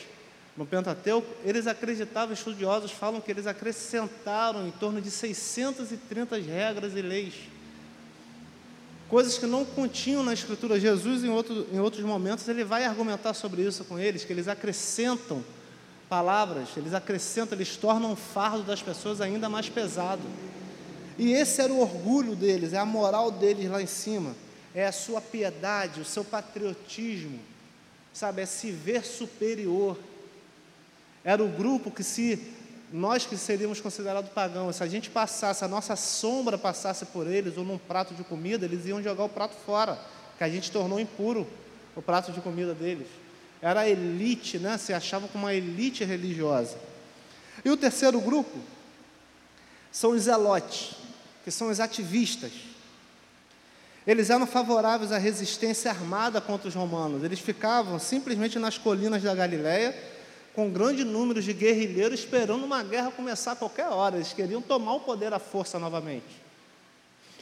no 0.57 0.67
Pentateuco, 0.67 1.29
eles 1.45 1.67
acreditavam, 1.67 2.35
estudiosos 2.35 2.91
falam 2.91 3.21
que 3.21 3.31
eles 3.31 3.47
acrescentaram 3.47 4.67
em 4.67 4.73
torno 4.73 5.01
de 5.01 5.11
630 5.11 6.37
regras 6.37 6.95
e 6.95 7.03
leis. 7.03 7.35
Coisas 9.09 9.39
que 9.39 9.47
não 9.47 9.65
continham 9.65 10.23
na 10.23 10.35
Escritura. 10.35 10.79
Jesus, 10.79 11.25
em, 11.25 11.31
outro, 11.31 11.67
em 11.73 11.81
outros 11.81 12.05
momentos, 12.05 12.47
ele 12.47 12.63
vai 12.63 12.85
argumentar 12.85 13.33
sobre 13.33 13.63
isso 13.63 13.85
com 13.85 13.99
eles, 13.99 14.25
que 14.25 14.33
eles 14.33 14.49
acrescentam 14.49 15.43
palavras, 16.09 16.69
eles 16.77 16.95
acrescentam, 16.95 17.57
eles 17.57 17.77
tornam 17.77 18.13
o 18.13 18.17
fardo 18.17 18.63
das 18.63 18.83
pessoas 18.83 19.21
ainda 19.21 19.49
mais 19.49 19.69
pesado. 19.69 20.23
E 21.19 21.33
esse 21.33 21.61
era 21.61 21.73
o 21.73 21.81
orgulho 21.81 22.37
deles, 22.37 22.73
é 22.73 22.79
a 22.79 22.85
moral 22.85 23.31
deles 23.31 23.71
lá 23.71 23.83
em 23.83 23.87
cima, 23.87 24.35
é 24.75 24.87
a 24.87 24.93
sua 24.93 25.21
piedade, 25.21 26.01
o 26.01 26.05
seu 26.05 26.25
patriotismo, 26.25 27.39
sabe, 28.13 28.43
é 28.43 28.47
se 28.47 28.71
ver 28.71 29.05
superior. 29.05 29.99
Era 31.25 31.43
o 31.43 31.49
grupo 31.49 31.91
que 31.91 32.05
se 32.05 32.37
nós 32.93 33.27
que 33.27 33.37
seríamos 33.37 33.81
considerados 33.81 34.31
pagãos, 34.31 34.77
se 34.77 34.83
a 34.83 34.87
gente 34.87 35.11
passasse, 35.11 35.65
a 35.65 35.69
nossa 35.69 35.95
sombra 35.97 36.57
passasse 36.57 37.05
por 37.07 37.27
eles 37.27 37.57
ou 37.57 37.65
num 37.65 37.79
prato 37.79 38.15
de 38.15 38.25
comida, 38.25 38.65
eles 38.65 38.87
iam 38.87 39.03
jogar 39.03 39.25
o 39.25 39.29
prato 39.29 39.55
fora, 39.67 39.99
que 40.37 40.45
a 40.45 40.49
gente 40.49 40.71
tornou 40.71 40.99
impuro 40.99 41.47
o 41.95 42.01
prato 42.01 42.33
de 42.33 42.41
comida 42.41 42.75
deles. 42.75 43.09
Era 43.61 43.89
elite, 43.89 44.59
né? 44.59 44.79
Se 44.79 44.93
achavam 44.93 45.29
como 45.29 45.45
uma 45.45 45.55
elite 45.55 46.05
religiosa. 46.05 46.79
E 47.65 47.71
o 47.71 47.77
terceiro 47.77 48.21
grupo 48.21 48.57
são 49.91 50.13
os 50.13 50.23
zelotes 50.23 50.93
que 51.45 51.51
são 51.51 51.69
os 51.69 51.81
ativistas. 51.81 52.53
Eles 54.07 54.31
eram 54.31 54.47
favoráveis 54.47 55.13
à 55.13 55.19
resistência 55.19 55.91
armada 55.91 56.41
contra 56.41 56.69
os 56.69 56.75
romanos. 56.75 57.23
Eles 57.23 57.41
ficavam 57.41 57.99
simplesmente 57.99 58.59
nas 58.59 58.79
colinas 58.79 59.23
da 59.23 59.35
Galiléia, 59.35 59.95
com 60.55 60.71
grande 60.71 61.05
número 61.05 61.41
de 61.43 61.53
guerrilheiros 61.53 62.21
esperando 62.21 62.65
uma 62.65 62.83
guerra 62.83 63.11
começar 63.11 63.53
a 63.53 63.57
qualquer 63.57 63.89
hora. 63.89 64.17
Eles 64.17 64.33
queriam 64.33 64.61
tomar 64.61 64.95
o 64.95 65.01
poder 65.01 65.33
à 65.33 65.39
força 65.39 65.79
novamente. 65.79 66.25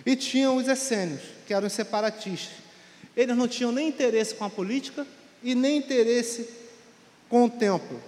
E 0.04 0.14
tinham 0.14 0.56
os 0.56 0.68
essênios, 0.68 1.22
que 1.46 1.54
eram 1.54 1.66
os 1.66 1.72
separatistas. 1.72 2.56
Eles 3.16 3.36
não 3.36 3.48
tinham 3.48 3.72
nem 3.72 3.88
interesse 3.88 4.34
com 4.34 4.44
a 4.44 4.50
política 4.50 5.06
e 5.42 5.54
nem 5.54 5.78
interesse 5.78 6.48
com 7.28 7.44
o 7.44 7.50
templo. 7.50 8.00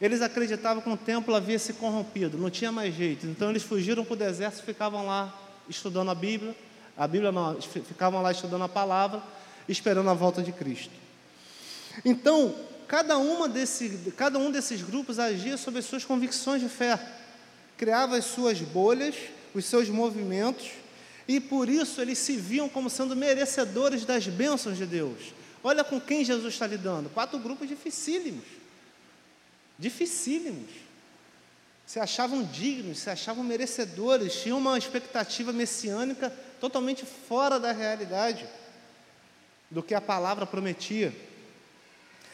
Eles 0.00 0.22
acreditavam 0.22 0.82
que 0.82 0.88
o 0.88 0.96
templo 0.96 1.34
havia 1.34 1.58
se 1.58 1.74
corrompido, 1.74 2.38
não 2.38 2.48
tinha 2.48 2.72
mais 2.72 2.94
jeito. 2.94 3.26
Então 3.26 3.50
eles 3.50 3.62
fugiram 3.62 4.02
para 4.02 4.14
o 4.14 4.16
deserto 4.16 4.60
e 4.60 4.62
ficavam 4.62 5.04
lá 5.06 5.38
estudando 5.68 6.10
a 6.10 6.14
Bíblia. 6.14 6.56
A 6.96 7.06
Bíblia 7.06 7.30
não, 7.30 7.60
ficavam 7.60 8.22
lá 8.22 8.32
estudando 8.32 8.64
a 8.64 8.68
palavra, 8.68 9.22
esperando 9.68 10.08
a 10.08 10.14
volta 10.14 10.42
de 10.42 10.52
Cristo. 10.52 10.92
Então, 12.04 12.54
cada, 12.90 13.16
uma 13.18 13.48
desse, 13.48 14.12
cada 14.16 14.36
um 14.36 14.50
desses 14.50 14.82
grupos 14.82 15.20
agia 15.20 15.56
sob 15.56 15.78
as 15.78 15.84
suas 15.84 16.04
convicções 16.04 16.60
de 16.60 16.68
fé, 16.68 16.98
criava 17.78 18.16
as 18.16 18.24
suas 18.24 18.60
bolhas, 18.60 19.14
os 19.54 19.64
seus 19.64 19.88
movimentos, 19.88 20.72
e 21.28 21.38
por 21.38 21.68
isso 21.68 22.00
eles 22.00 22.18
se 22.18 22.36
viam 22.36 22.68
como 22.68 22.90
sendo 22.90 23.14
merecedores 23.14 24.04
das 24.04 24.26
bênçãos 24.26 24.76
de 24.76 24.86
Deus. 24.86 25.32
Olha 25.62 25.84
com 25.84 26.00
quem 26.00 26.24
Jesus 26.24 26.52
está 26.52 26.66
lidando: 26.66 27.08
quatro 27.10 27.38
grupos 27.38 27.68
dificílimos 27.68 28.58
dificílimos. 29.78 30.68
Se 31.86 31.98
achavam 31.98 32.42
dignos, 32.44 32.98
se 32.98 33.08
achavam 33.08 33.42
merecedores, 33.42 34.42
tinham 34.42 34.58
uma 34.58 34.76
expectativa 34.76 35.52
messiânica 35.52 36.32
totalmente 36.60 37.06
fora 37.06 37.58
da 37.58 37.72
realidade 37.72 38.46
do 39.70 39.80
que 39.80 39.94
a 39.94 40.00
palavra 40.00 40.44
prometia. 40.44 41.12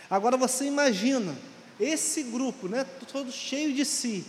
Agora 0.08 0.36
você 0.36 0.64
imagina 0.66 1.34
esse 1.78 2.22
grupo, 2.22 2.68
né, 2.68 2.86
todo 3.12 3.30
cheio 3.30 3.74
de 3.74 3.84
si, 3.84 4.24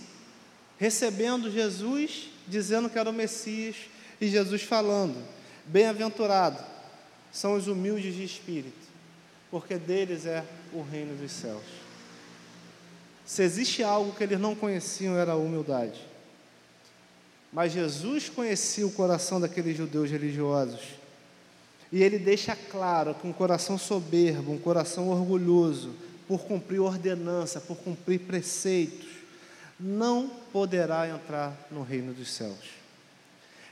recebendo 0.78 1.52
Jesus, 1.52 2.30
dizendo 2.48 2.90
que 2.90 2.98
era 2.98 3.10
o 3.10 3.14
Messias, 3.14 3.76
e 4.20 4.28
Jesus 4.28 4.64
falando: 4.64 5.16
Bem-aventurado 5.66 6.64
são 7.32 7.56
os 7.56 7.68
humildes 7.68 8.16
de 8.16 8.24
espírito, 8.24 8.88
porque 9.52 9.76
deles 9.76 10.26
é 10.26 10.44
o 10.74 10.82
reino 10.82 11.16
dos 11.16 11.32
céus. 11.32 11.64
Se 13.26 13.44
existe 13.44 13.84
algo 13.84 14.16
que 14.16 14.24
eles 14.24 14.40
não 14.40 14.56
conheciam, 14.56 15.16
era 15.16 15.34
a 15.34 15.36
humildade. 15.36 16.00
Mas 17.52 17.74
Jesus 17.74 18.30
conhecia 18.30 18.88
o 18.88 18.92
coração 18.92 19.40
daqueles 19.40 19.76
judeus 19.76 20.10
religiosos. 20.10 20.82
E 21.92 22.04
ele 22.04 22.20
deixa 22.20 22.56
claro 22.56 23.16
que 23.16 23.28
um 23.28 23.34
coração 23.34 23.78
soberbo, 23.78 24.52
um 24.52 24.58
coração 24.58 25.10
orgulhoso, 25.10 25.94
por 26.28 26.42
cumprir 26.42 26.80
ordenança, 26.80 27.62
por 27.62 27.78
cumprir 27.78 28.20
preceitos, 28.22 29.08
não 29.80 30.30
poderá 30.52 31.08
entrar 31.08 31.56
no 31.72 31.84
reino 31.84 32.14
dos 32.14 32.32
céus. 32.32 32.78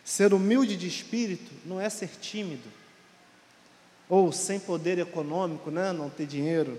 Ser 0.04 0.34
humilde 0.34 0.78
de 0.78 0.88
espírito 0.88 1.52
não 1.66 1.82
é 1.82 1.90
ser 1.90 2.10
tímido, 2.22 2.70
ou 4.08 4.32
sem 4.32 4.60
poder 4.60 5.00
econômico, 5.00 5.70
né? 5.72 5.92
não 5.92 6.10
ter 6.10 6.28
dinheiro 6.28 6.78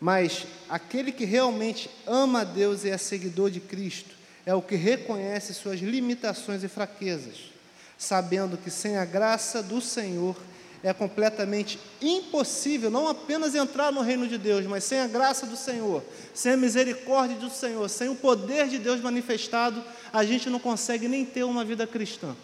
mas 0.00 0.46
aquele 0.68 1.10
que 1.10 1.24
realmente 1.24 1.90
ama 2.06 2.42
a 2.42 2.44
Deus 2.44 2.84
e 2.84 2.90
é 2.90 2.96
seguidor 2.96 3.50
de 3.50 3.60
Cristo 3.60 4.16
é 4.46 4.54
o 4.54 4.62
que 4.62 4.76
reconhece 4.76 5.52
suas 5.52 5.80
limitações 5.80 6.62
e 6.62 6.68
fraquezas, 6.68 7.50
sabendo 7.98 8.56
que 8.56 8.70
sem 8.70 8.96
a 8.96 9.04
graça 9.04 9.60
do 9.60 9.80
Senhor 9.80 10.36
é 10.82 10.92
completamente 10.92 11.78
impossível 12.00 12.88
não 12.88 13.08
apenas 13.08 13.54
entrar 13.56 13.90
no 13.90 14.00
reino 14.00 14.28
de 14.28 14.38
Deus, 14.38 14.64
mas 14.66 14.84
sem 14.84 15.00
a 15.00 15.08
graça 15.08 15.44
do 15.44 15.56
Senhor, 15.56 16.04
sem 16.32 16.52
a 16.52 16.56
misericórdia 16.56 17.36
do 17.36 17.50
Senhor, 17.50 17.88
sem 17.88 18.08
o 18.08 18.14
poder 18.14 18.68
de 18.68 18.78
Deus 18.78 19.00
manifestado, 19.00 19.82
a 20.12 20.24
gente 20.24 20.48
não 20.48 20.60
consegue 20.60 21.08
nem 21.08 21.24
ter 21.24 21.42
uma 21.42 21.64
vida 21.64 21.84
cristã. 21.84 22.36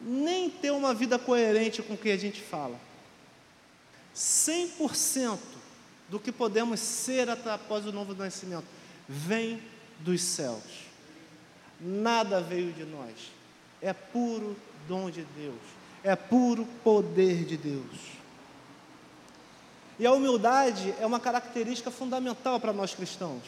Nem 0.00 0.48
ter 0.48 0.70
uma 0.70 0.94
vida 0.94 1.18
coerente 1.18 1.82
com 1.82 1.94
o 1.94 1.98
que 1.98 2.10
a 2.10 2.16
gente 2.16 2.40
fala. 2.40 2.80
100% 4.14 5.38
do 6.08 6.20
que 6.20 6.32
podemos 6.32 6.78
ser 6.80 7.28
após 7.28 7.84
o 7.86 7.92
novo 7.92 8.14
nascimento 8.14 8.66
vem 9.08 9.60
dos 9.98 10.22
céus. 10.22 10.89
Nada 11.80 12.40
veio 12.40 12.72
de 12.72 12.84
nós. 12.84 13.32
É 13.80 13.92
puro 13.92 14.56
dom 14.86 15.10
de 15.10 15.24
Deus. 15.36 15.60
É 16.04 16.14
puro 16.14 16.66
poder 16.84 17.44
de 17.44 17.56
Deus. 17.56 18.20
E 19.98 20.06
a 20.06 20.12
humildade 20.12 20.94
é 20.98 21.06
uma 21.06 21.20
característica 21.20 21.90
fundamental 21.90 22.58
para 22.58 22.72
nós 22.72 22.94
cristãos. 22.94 23.42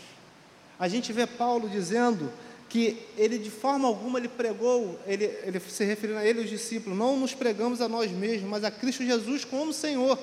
A 0.79 0.89
gente 0.89 1.13
vê 1.13 1.27
Paulo 1.27 1.69
dizendo 1.69 2.31
que 2.69 3.07
ele 3.17 3.39
de 3.39 3.51
forma 3.51 3.87
alguma 3.87 4.19
ele 4.19 4.29
pregou, 4.29 4.99
ele, 5.07 5.25
ele 5.45 5.61
se 5.61 5.85
referindo 5.85 6.19
a 6.19 6.27
ele 6.27 6.41
os 6.41 6.49
discípulos, 6.49 6.99
não 6.99 7.19
nos 7.19 7.35
pregamos 7.35 7.81
a 7.83 7.89
nós 7.89 8.11
mesmos, 8.11 8.49
mas 8.49 8.65
a 8.65 8.71
Cristo 8.71 9.05
Jesus 9.05 9.45
como 9.45 9.73
Senhor. 9.73 10.19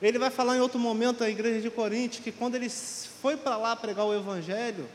Ele 0.00 0.18
vai 0.18 0.30
falar 0.30 0.56
em 0.56 0.60
outro 0.60 0.78
momento 0.78 1.22
à 1.22 1.28
igreja 1.28 1.60
de 1.60 1.70
Coríntios 1.70 2.24
que 2.24 2.32
quando 2.32 2.54
ele 2.54 2.70
foi 2.70 3.36
para 3.36 3.58
lá 3.58 3.76
pregar 3.76 4.06
o 4.06 4.14
Evangelho, 4.14 4.88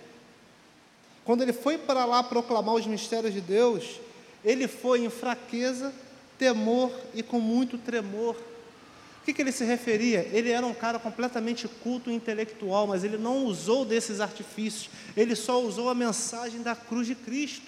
quando 1.25 1.41
ele 1.41 1.51
foi 1.51 1.77
para 1.77 2.05
lá 2.05 2.23
proclamar 2.23 2.75
os 2.75 2.85
mistérios 2.85 3.33
de 3.33 3.41
Deus, 3.41 3.99
ele 4.43 4.67
foi 4.67 5.03
em 5.03 5.09
fraqueza, 5.09 5.91
temor 6.38 6.91
e 7.15 7.23
com 7.23 7.39
muito 7.39 7.79
tremor. 7.79 8.35
O 8.35 9.25
que, 9.25 9.33
que 9.33 9.41
ele 9.41 9.51
se 9.51 9.65
referia? 9.65 10.29
Ele 10.31 10.51
era 10.51 10.63
um 10.63 10.73
cara 10.73 10.99
completamente 10.99 11.67
culto 11.67 12.11
e 12.11 12.13
intelectual, 12.13 12.85
mas 12.85 13.03
ele 13.03 13.17
não 13.17 13.43
usou 13.45 13.83
desses 13.83 14.19
artifícios, 14.19 14.91
ele 15.17 15.35
só 15.35 15.59
usou 15.59 15.89
a 15.89 15.95
mensagem 15.95 16.61
da 16.61 16.75
cruz 16.75 17.07
de 17.07 17.15
Cristo, 17.15 17.65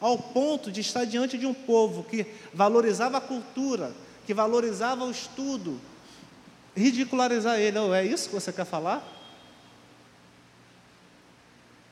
ao 0.00 0.16
ponto 0.16 0.70
de 0.70 0.80
estar 0.80 1.04
diante 1.04 1.36
de 1.36 1.46
um 1.46 1.52
povo 1.52 2.04
que 2.04 2.24
valorizava 2.54 3.18
a 3.18 3.20
cultura, 3.20 3.92
que 4.24 4.32
valorizava 4.32 5.04
o 5.04 5.10
estudo, 5.10 5.80
ridicularizar 6.76 7.58
ele. 7.58 7.76
Oh, 7.78 7.92
é 7.92 8.06
isso 8.06 8.28
que 8.28 8.34
você 8.34 8.52
quer 8.52 8.64
falar? 8.64 9.19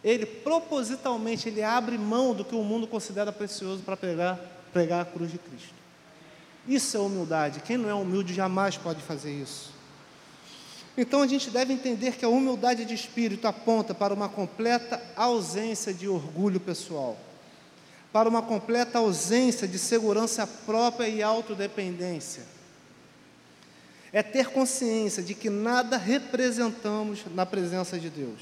Ele 0.03 0.25
propositalmente 0.25 1.49
ele 1.49 1.63
abre 1.63 1.99
mão 1.99 2.35
do 2.35 2.45
que 2.45 2.55
o 2.55 2.63
mundo 2.63 2.87
considera 2.87 3.33
precioso 3.33 3.83
para 3.83 3.97
pregar, 3.97 4.39
pregar 4.73 5.03
a 5.03 5.05
cruz 5.05 5.31
de 5.31 5.39
Cristo. 5.39 5.75
Isso 6.67 6.97
é 6.97 7.01
humildade. 7.01 7.61
Quem 7.61 7.77
não 7.77 7.89
é 7.89 7.95
humilde 7.95 8.35
jamais 8.35 8.77
pode 8.77 9.03
fazer 9.03 9.33
isso. 9.33 9.73
Então 10.97 11.23
a 11.23 11.27
gente 11.27 11.51
deve 11.51 11.73
entender 11.73 12.17
que 12.17 12.25
a 12.25 12.29
humildade 12.29 12.85
de 12.85 12.95
espírito 12.95 13.47
aponta 13.47 13.95
para 13.95 14.13
uma 14.13 14.29
completa 14.29 15.01
ausência 15.17 15.95
de 15.95 16.09
orgulho 16.09 16.59
pessoal, 16.59 17.17
para 18.13 18.29
uma 18.29 18.43
completa 18.43 18.99
ausência 18.99 19.69
de 19.69 19.79
segurança 19.79 20.47
própria 20.47 21.09
e 21.09 21.23
autodependência 21.23 22.59
é 24.13 24.23
ter 24.23 24.49
consciência 24.49 25.23
de 25.23 25.35
que 25.35 25.51
nada 25.51 25.97
representamos 25.97 27.21
na 27.35 27.45
presença 27.45 27.99
de 27.99 28.09
Deus, 28.09 28.41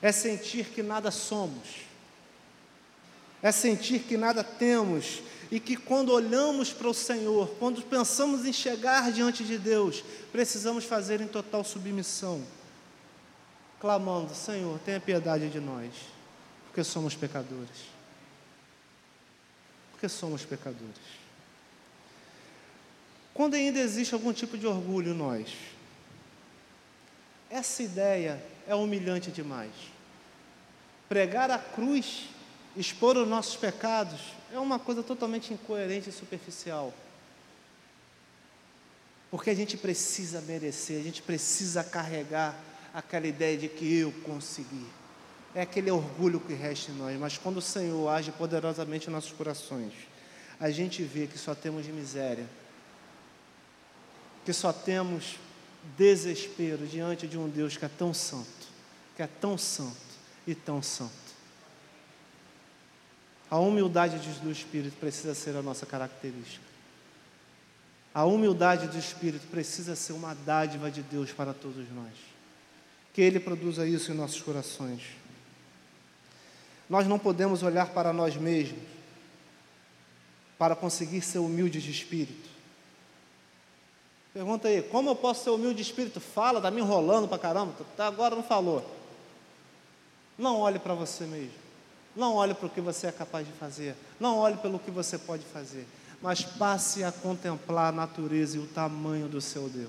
é 0.00 0.12
sentir 0.12 0.66
que 0.66 0.82
nada 0.82 1.10
somos, 1.10 1.86
é 3.42 3.50
sentir 3.52 4.00
que 4.00 4.16
nada 4.16 4.42
temos 4.42 5.22
e 5.50 5.60
que 5.60 5.76
quando 5.76 6.12
olhamos 6.12 6.72
para 6.72 6.88
o 6.88 6.94
Senhor, 6.94 7.48
quando 7.58 7.82
pensamos 7.82 8.44
em 8.44 8.52
chegar 8.52 9.12
diante 9.12 9.44
de 9.44 9.58
Deus, 9.58 10.02
precisamos 10.32 10.84
fazer 10.84 11.20
em 11.20 11.28
total 11.28 11.62
submissão, 11.62 12.44
clamando: 13.80 14.34
Senhor, 14.34 14.78
tenha 14.80 15.00
piedade 15.00 15.48
de 15.48 15.60
nós, 15.60 15.92
porque 16.66 16.82
somos 16.82 17.14
pecadores. 17.14 17.96
Porque 19.92 20.08
somos 20.08 20.44
pecadores. 20.44 21.26
Quando 23.32 23.54
ainda 23.54 23.78
existe 23.78 24.14
algum 24.14 24.32
tipo 24.32 24.58
de 24.58 24.66
orgulho 24.66 25.12
em 25.12 25.16
nós, 25.16 25.52
essa 27.48 27.82
ideia 27.82 28.42
é 28.66 28.74
humilhante 28.74 29.30
demais. 29.30 29.72
Pregar 31.08 31.50
a 31.50 31.58
cruz, 31.58 32.28
expor 32.76 33.16
os 33.16 33.28
nossos 33.28 33.56
pecados, 33.56 34.20
é 34.52 34.58
uma 34.58 34.78
coisa 34.78 35.02
totalmente 35.02 35.52
incoerente 35.52 36.10
e 36.10 36.12
superficial. 36.12 36.92
Porque 39.30 39.50
a 39.50 39.54
gente 39.54 39.76
precisa 39.76 40.40
merecer, 40.40 41.00
a 41.00 41.02
gente 41.02 41.22
precisa 41.22 41.84
carregar 41.84 42.58
aquela 42.92 43.26
ideia 43.26 43.56
de 43.56 43.68
que 43.68 43.98
eu 43.98 44.12
consegui. 44.24 44.86
É 45.54 45.62
aquele 45.62 45.90
orgulho 45.90 46.40
que 46.40 46.52
resta 46.52 46.90
em 46.90 46.94
nós, 46.94 47.18
mas 47.18 47.38
quando 47.38 47.58
o 47.58 47.62
Senhor 47.62 48.08
age 48.08 48.30
poderosamente 48.32 49.08
em 49.08 49.12
nossos 49.12 49.32
corações, 49.32 49.92
a 50.58 50.70
gente 50.70 51.02
vê 51.02 51.26
que 51.26 51.38
só 51.38 51.54
temos 51.54 51.86
miséria, 51.86 52.46
que 54.44 54.52
só 54.52 54.72
temos 54.72 55.38
desespero 55.96 56.86
diante 56.86 57.26
de 57.26 57.38
um 57.38 57.48
Deus 57.48 57.76
que 57.76 57.84
é 57.84 57.88
tão 57.88 58.12
santo, 58.12 58.68
que 59.14 59.22
é 59.22 59.26
tão 59.26 59.56
santo 59.56 59.96
e 60.46 60.54
tão 60.54 60.82
santo. 60.82 61.12
A 63.50 63.58
humildade 63.58 64.18
do 64.40 64.50
Espírito 64.50 64.96
precisa 64.98 65.34
ser 65.34 65.56
a 65.56 65.62
nossa 65.62 65.86
característica. 65.86 66.64
A 68.12 68.24
humildade 68.24 68.88
do 68.88 68.98
Espírito 68.98 69.46
precisa 69.48 69.94
ser 69.94 70.14
uma 70.14 70.34
dádiva 70.34 70.90
de 70.90 71.02
Deus 71.02 71.32
para 71.32 71.52
todos 71.52 71.86
nós. 71.92 72.14
Que 73.12 73.20
Ele 73.20 73.38
produza 73.38 73.86
isso 73.86 74.10
em 74.10 74.14
nossos 74.14 74.40
corações. 74.40 75.02
Nós 76.88 77.06
não 77.06 77.18
podemos 77.18 77.62
olhar 77.62 77.90
para 77.90 78.12
nós 78.12 78.36
mesmos 78.36 78.80
para 80.58 80.74
conseguir 80.74 81.20
ser 81.20 81.38
humildes 81.38 81.82
de 81.82 81.90
espírito. 81.90 82.55
Pergunta 84.36 84.68
aí, 84.68 84.82
como 84.82 85.08
eu 85.08 85.16
posso 85.16 85.44
ser 85.44 85.48
humilde 85.48 85.76
de 85.76 85.80
espírito? 85.80 86.20
Fala, 86.20 86.58
está 86.58 86.70
me 86.70 86.82
enrolando 86.82 87.26
para 87.26 87.38
caramba, 87.38 87.72
tá, 87.96 88.06
agora 88.06 88.36
não 88.36 88.42
falou. 88.42 88.84
Não 90.36 90.58
olhe 90.60 90.78
para 90.78 90.92
você 90.92 91.24
mesmo. 91.24 91.54
Não 92.14 92.34
olhe 92.34 92.52
para 92.52 92.66
o 92.66 92.68
que 92.68 92.82
você 92.82 93.06
é 93.06 93.12
capaz 93.12 93.46
de 93.46 93.52
fazer. 93.54 93.96
Não 94.20 94.36
olhe 94.36 94.58
pelo 94.58 94.78
que 94.78 94.90
você 94.90 95.16
pode 95.16 95.42
fazer. 95.42 95.86
Mas 96.20 96.42
passe 96.42 97.02
a 97.02 97.10
contemplar 97.10 97.88
a 97.88 97.96
natureza 97.96 98.58
e 98.58 98.60
o 98.60 98.66
tamanho 98.66 99.26
do 99.26 99.40
seu 99.40 99.70
Deus. 99.70 99.88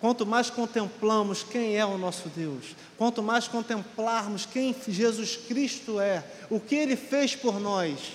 Quanto 0.00 0.24
mais 0.24 0.48
contemplamos 0.48 1.42
quem 1.42 1.76
é 1.76 1.84
o 1.84 1.98
nosso 1.98 2.30
Deus, 2.30 2.74
quanto 2.96 3.22
mais 3.22 3.46
contemplarmos 3.46 4.46
quem 4.46 4.74
Jesus 4.88 5.36
Cristo 5.36 6.00
é, 6.00 6.24
o 6.48 6.58
que 6.58 6.74
Ele 6.74 6.96
fez 6.96 7.36
por 7.36 7.60
nós, 7.60 8.14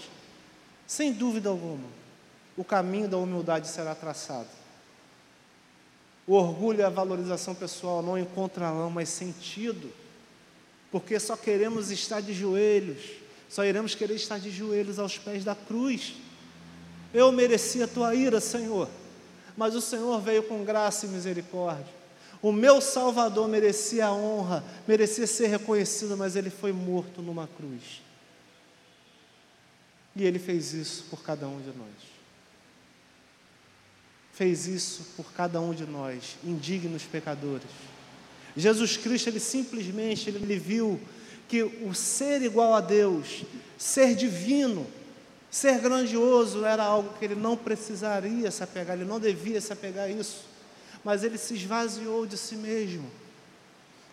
sem 0.87 1.13
dúvida 1.13 1.47
alguma, 1.47 2.00
o 2.61 2.63
caminho 2.63 3.07
da 3.07 3.17
humildade 3.17 3.67
será 3.67 3.95
traçado. 3.95 4.47
O 6.27 6.33
orgulho 6.33 6.81
e 6.81 6.83
a 6.83 6.89
valorização 6.89 7.55
pessoal 7.55 8.03
não 8.03 8.19
encontrarão 8.19 8.87
mais 8.91 9.09
sentido, 9.09 9.91
porque 10.91 11.19
só 11.19 11.35
queremos 11.35 11.89
estar 11.89 12.21
de 12.21 12.33
joelhos, 12.33 13.01
só 13.49 13.65
iremos 13.65 13.95
querer 13.95 14.13
estar 14.13 14.39
de 14.39 14.51
joelhos 14.51 14.99
aos 14.99 15.17
pés 15.17 15.43
da 15.43 15.55
cruz. 15.55 16.13
Eu 17.11 17.31
mereci 17.31 17.81
a 17.81 17.87
tua 17.87 18.13
ira, 18.13 18.39
Senhor, 18.39 18.87
mas 19.57 19.73
o 19.73 19.81
Senhor 19.81 20.21
veio 20.21 20.43
com 20.43 20.63
graça 20.63 21.07
e 21.07 21.09
misericórdia. 21.09 22.01
O 22.43 22.51
meu 22.51 22.79
Salvador 22.79 23.47
merecia 23.47 24.05
a 24.05 24.13
honra, 24.13 24.63
merecia 24.87 25.25
ser 25.25 25.47
reconhecido, 25.47 26.15
mas 26.15 26.35
ele 26.35 26.51
foi 26.51 26.71
morto 26.71 27.23
numa 27.23 27.47
cruz. 27.47 28.03
E 30.15 30.23
ele 30.23 30.37
fez 30.37 30.73
isso 30.73 31.05
por 31.09 31.23
cada 31.23 31.47
um 31.47 31.59
de 31.59 31.75
nós 31.75 32.20
fez 34.41 34.65
isso 34.65 35.05
por 35.15 35.31
cada 35.33 35.61
um 35.61 35.71
de 35.71 35.85
nós, 35.85 36.35
indignos 36.43 37.03
pecadores. 37.03 37.69
Jesus 38.57 38.97
Cristo, 38.97 39.29
ele 39.29 39.39
simplesmente 39.39 40.29
ele 40.29 40.57
viu 40.57 40.99
que 41.47 41.61
o 41.61 41.93
ser 41.93 42.41
igual 42.41 42.73
a 42.73 42.81
Deus, 42.81 43.43
ser 43.77 44.15
divino, 44.15 44.87
ser 45.51 45.77
grandioso 45.77 46.65
era 46.65 46.81
algo 46.81 47.13
que 47.19 47.25
ele 47.25 47.35
não 47.35 47.55
precisaria 47.55 48.49
se 48.49 48.63
apegar, 48.63 48.97
ele 48.97 49.07
não 49.07 49.19
devia 49.19 49.61
se 49.61 49.71
apegar 49.71 50.05
a 50.05 50.09
isso, 50.09 50.45
mas 51.03 51.23
ele 51.23 51.37
se 51.37 51.53
esvaziou 51.53 52.25
de 52.25 52.35
si 52.35 52.55
mesmo. 52.55 53.11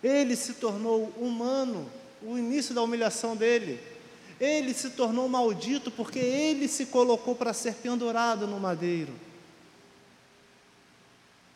Ele 0.05 0.37
se 0.37 0.53
tornou 0.53 1.11
humano, 1.17 1.91
o 2.23 2.37
início 2.37 2.75
da 2.75 2.83
humilhação 2.83 3.35
dele. 3.35 3.81
Ele 4.39 4.75
se 4.75 4.91
tornou 4.91 5.27
maldito 5.27 5.91
porque 5.91 6.19
ele 6.19 6.69
se 6.69 6.85
colocou 6.85 7.35
para 7.35 7.55
ser 7.55 7.77
pendurado 7.77 8.47
no 8.47 8.61
madeiro. 8.61 9.27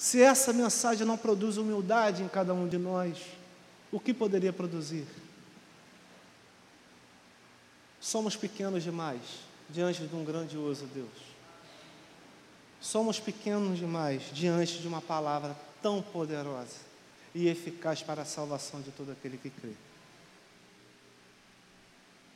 Se 0.02 0.20
essa 0.20 0.52
mensagem 0.52 1.06
não 1.06 1.16
produz 1.16 1.58
humildade 1.58 2.24
em 2.24 2.28
cada 2.28 2.52
um 2.52 2.66
de 2.66 2.76
nós, 2.76 3.18
o 3.92 4.00
que 4.00 4.12
poderia 4.12 4.52
produzir? 4.52 5.06
Somos 8.00 8.34
pequenos 8.34 8.82
demais 8.82 9.22
diante 9.70 10.04
de 10.04 10.16
um 10.16 10.24
grandioso 10.24 10.86
Deus. 10.86 11.06
Somos 12.80 13.20
pequenos 13.20 13.78
demais 13.78 14.24
diante 14.32 14.80
de 14.80 14.88
uma 14.88 15.00
palavra 15.00 15.56
tão 15.80 16.02
poderosa 16.02 16.78
e 17.32 17.46
eficaz 17.46 18.02
para 18.02 18.22
a 18.22 18.26
salvação 18.26 18.80
de 18.80 18.90
todo 18.90 19.12
aquele 19.12 19.38
que 19.38 19.50
crê. 19.50 19.70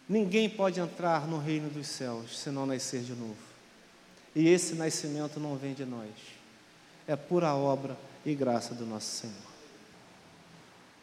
Ninguém 0.09 0.49
pode 0.49 0.79
entrar 0.79 1.27
no 1.27 1.41
reino 1.41 1.69
dos 1.69 1.89
céus 1.89 2.39
se 2.39 2.49
não 2.49 2.65
nascer 2.65 3.03
de 3.03 3.13
novo. 3.13 3.37
E 4.37 4.47
esse 4.47 4.77
nascimento 4.77 5.41
não 5.41 5.57
vem 5.57 5.75
de 5.75 5.85
nós 5.85 6.36
é 7.07 7.15
pura 7.15 7.55
obra 7.55 7.97
e 8.25 8.35
graça 8.35 8.75
do 8.75 8.85
nosso 8.85 9.21
Senhor. 9.21 9.47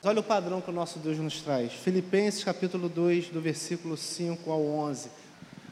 Olha 0.04 0.20
o 0.20 0.24
padrão 0.24 0.60
que 0.60 0.70
o 0.70 0.74
nosso 0.74 1.00
Deus 1.00 1.18
nos 1.18 1.40
traz. 1.42 1.72
Filipenses 1.72 2.44
capítulo 2.44 2.90
2, 2.90 3.30
do 3.30 3.40
versículo 3.40 3.96
5 3.96 4.52
ao 4.52 4.62
11. 4.62 5.10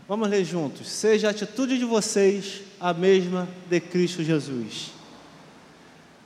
Vamos 0.07 0.29
ler 0.29 0.45
juntos. 0.45 0.89
Seja 0.89 1.27
a 1.27 1.31
atitude 1.31 1.77
de 1.77 1.83
vocês 1.83 2.61
a 2.79 2.93
mesma 2.93 3.47
de 3.69 3.81
Cristo 3.81 4.23
Jesus, 4.23 4.91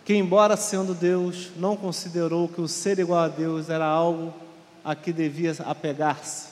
que, 0.04 0.14
embora 0.14 0.56
sendo 0.56 0.94
Deus, 0.94 1.50
não 1.58 1.76
considerou 1.76 2.48
que 2.48 2.62
o 2.62 2.68
ser 2.68 3.00
igual 3.00 3.24
a 3.24 3.28
Deus 3.28 3.72
era 3.72 3.86
algo 3.86 4.32
a 4.84 4.96
que 4.96 5.12
devia 5.12 5.56
apegar-se, 5.66 6.50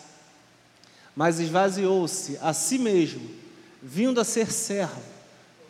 mas 1.15 1.39
esvaziou-se 1.39 2.39
a 2.41 2.51
si 2.51 2.79
mesmo, 2.79 3.29
vindo 3.79 4.19
a 4.19 4.23
ser 4.23 4.51
servo 4.51 5.12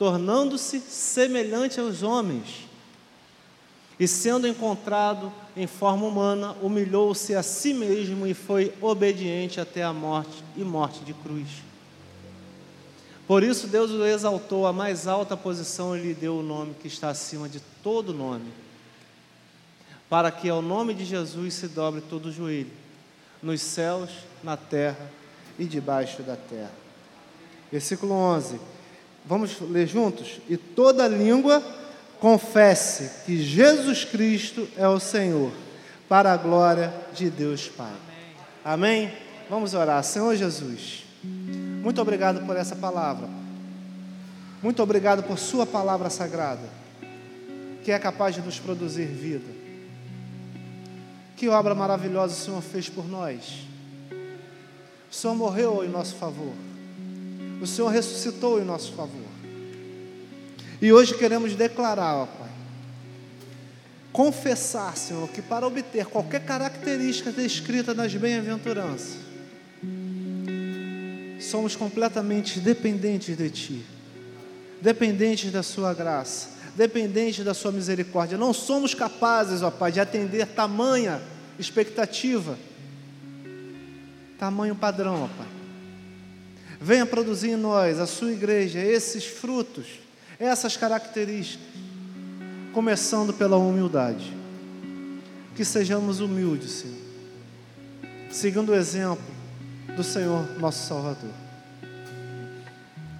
tornando-se 0.03 0.81
semelhante 0.81 1.79
aos 1.79 2.03
homens. 2.03 2.67
E 3.97 4.05
sendo 4.05 4.45
encontrado 4.45 5.31
em 5.55 5.65
forma 5.65 6.05
humana, 6.05 6.57
humilhou-se 6.61 7.33
a 7.33 7.41
si 7.41 7.73
mesmo 7.73 8.27
e 8.27 8.33
foi 8.33 8.73
obediente 8.81 9.61
até 9.61 9.81
a 9.81 9.93
morte 9.93 10.43
e 10.57 10.61
morte 10.61 10.99
de 11.05 11.13
cruz. 11.13 11.47
Por 13.25 13.43
isso 13.43 13.65
Deus 13.65 13.91
o 13.91 14.03
exaltou 14.03 14.67
à 14.67 14.73
mais 14.73 15.07
alta 15.07 15.37
posição 15.37 15.95
e 15.95 16.01
lhe 16.01 16.13
deu 16.13 16.39
o 16.39 16.43
nome 16.43 16.75
que 16.81 16.89
está 16.89 17.09
acima 17.09 17.47
de 17.47 17.61
todo 17.81 18.13
nome, 18.13 18.51
para 20.09 20.29
que 20.31 20.49
ao 20.49 20.61
nome 20.61 20.93
de 20.93 21.05
Jesus 21.05 21.53
se 21.53 21.69
dobre 21.69 22.01
todo 22.01 22.25
o 22.25 22.31
joelho, 22.31 22.71
nos 23.41 23.61
céus, 23.61 24.09
na 24.43 24.57
terra 24.57 25.09
e 25.57 25.63
debaixo 25.63 26.21
da 26.23 26.35
terra. 26.35 26.73
Versículo 27.71 28.11
11: 28.11 28.72
Vamos 29.25 29.59
ler 29.61 29.87
juntos? 29.87 30.39
E 30.49 30.57
toda 30.57 31.07
língua 31.07 31.63
confesse 32.19 33.25
que 33.25 33.41
Jesus 33.41 34.05
Cristo 34.05 34.67
é 34.77 34.87
o 34.87 34.99
Senhor, 34.99 35.51
para 36.07 36.31
a 36.31 36.37
glória 36.37 36.93
de 37.13 37.29
Deus 37.29 37.67
Pai. 37.67 37.91
Amém? 38.63 39.05
Amém? 39.07 39.17
Vamos 39.49 39.73
orar. 39.73 40.03
Senhor 40.03 40.35
Jesus, 40.35 41.03
muito 41.23 42.01
obrigado 42.01 42.45
por 42.45 42.55
essa 42.55 42.75
palavra. 42.75 43.27
Muito 44.61 44.81
obrigado 44.81 45.23
por 45.23 45.37
Sua 45.37 45.65
palavra 45.65 46.09
sagrada, 46.09 46.69
que 47.83 47.91
é 47.91 47.99
capaz 47.99 48.35
de 48.35 48.41
nos 48.41 48.59
produzir 48.59 49.05
vida. 49.05 49.51
Que 51.35 51.49
obra 51.49 51.75
maravilhosa 51.75 52.33
o 52.33 52.37
Senhor 52.37 52.61
fez 52.61 52.87
por 52.87 53.05
nós. 53.05 53.67
O 55.11 55.13
Senhor 55.13 55.35
morreu 55.35 55.83
em 55.83 55.89
nosso 55.89 56.15
favor. 56.15 56.53
O 57.63 57.65
Senhor 57.65 57.87
ressuscitou 57.87 58.59
em 58.59 58.65
nosso 58.65 58.91
favor. 58.91 59.21
E 60.81 60.91
hoje 60.91 61.17
queremos 61.17 61.55
declarar, 61.55 62.13
ó 62.15 62.25
Pai, 62.25 62.49
confessar, 64.11 64.97
Senhor, 64.97 65.29
que 65.29 65.41
para 65.41 65.65
obter 65.65 66.07
qualquer 66.07 66.43
característica 66.43 67.31
descrita 67.31 67.93
nas 67.93 68.13
bem-aventuranças, 68.13 69.15
somos 71.39 71.73
completamente 71.73 72.59
dependentes 72.59 73.37
de 73.37 73.49
Ti, 73.49 73.85
dependentes 74.81 75.49
da 75.49 75.63
Sua 75.63 75.93
graça, 75.93 76.49
dependentes 76.75 77.45
da 77.45 77.53
Sua 77.53 77.71
misericórdia. 77.71 78.37
Não 78.37 78.51
somos 78.51 78.93
capazes, 78.93 79.61
ó 79.61 79.71
Pai, 79.71 79.89
de 79.89 80.01
atender 80.01 80.47
tamanha 80.47 81.21
expectativa, 81.57 82.57
tamanho 84.37 84.75
padrão, 84.75 85.23
ó 85.23 85.27
Pai. 85.37 85.52
Venha 86.83 87.05
produzir 87.05 87.51
em 87.51 87.55
nós, 87.55 87.97
a 87.97 88.05
Sua 88.05 88.33
igreja, 88.33 88.77
esses 88.77 89.23
frutos, 89.23 89.85
essas 90.37 90.75
características, 90.75 91.65
começando 92.73 93.31
pela 93.31 93.55
humildade. 93.55 94.35
Que 95.55 95.63
sejamos 95.63 96.19
humildes, 96.19 96.71
Senhor, 96.71 96.97
seguindo 98.29 98.73
o 98.73 98.75
exemplo 98.75 99.23
do 99.95 100.03
Senhor 100.03 100.45
nosso 100.59 100.85
Salvador. 100.85 101.31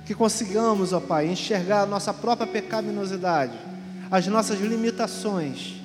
Que 0.06 0.14
consigamos, 0.14 0.92
ó 0.92 1.00
Pai, 1.00 1.28
enxergar 1.28 1.84
a 1.84 1.86
nossa 1.86 2.14
própria 2.14 2.46
pecaminosidade, 2.46 3.58
as 4.12 4.28
nossas 4.28 4.60
limitações 4.60 5.76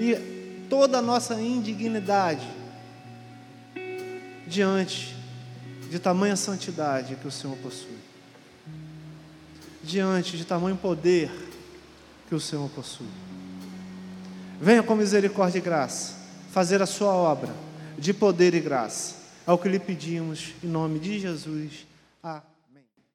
e 0.00 0.66
toda 0.68 0.98
a 0.98 1.02
nossa 1.02 1.40
indignidade 1.40 2.48
diante 4.44 5.21
de 5.92 5.98
tamanha 5.98 6.34
santidade 6.36 7.16
que 7.16 7.28
o 7.28 7.30
Senhor 7.30 7.54
possui, 7.58 7.98
diante 9.82 10.38
de 10.38 10.44
tamanho 10.46 10.74
poder 10.74 11.30
que 12.30 12.34
o 12.34 12.40
Senhor 12.40 12.66
possui. 12.70 13.10
Venha 14.58 14.82
com 14.82 14.94
misericórdia 14.94 15.58
e 15.58 15.60
graça 15.60 16.14
fazer 16.50 16.80
a 16.80 16.86
sua 16.86 17.12
obra 17.12 17.54
de 17.98 18.14
poder 18.14 18.54
e 18.54 18.60
graça. 18.60 19.16
É 19.46 19.52
o 19.52 19.58
que 19.58 19.68
lhe 19.68 19.78
pedimos, 19.78 20.54
em 20.64 20.66
nome 20.66 20.98
de 20.98 21.18
Jesus. 21.18 21.86
Amém. 22.22 22.51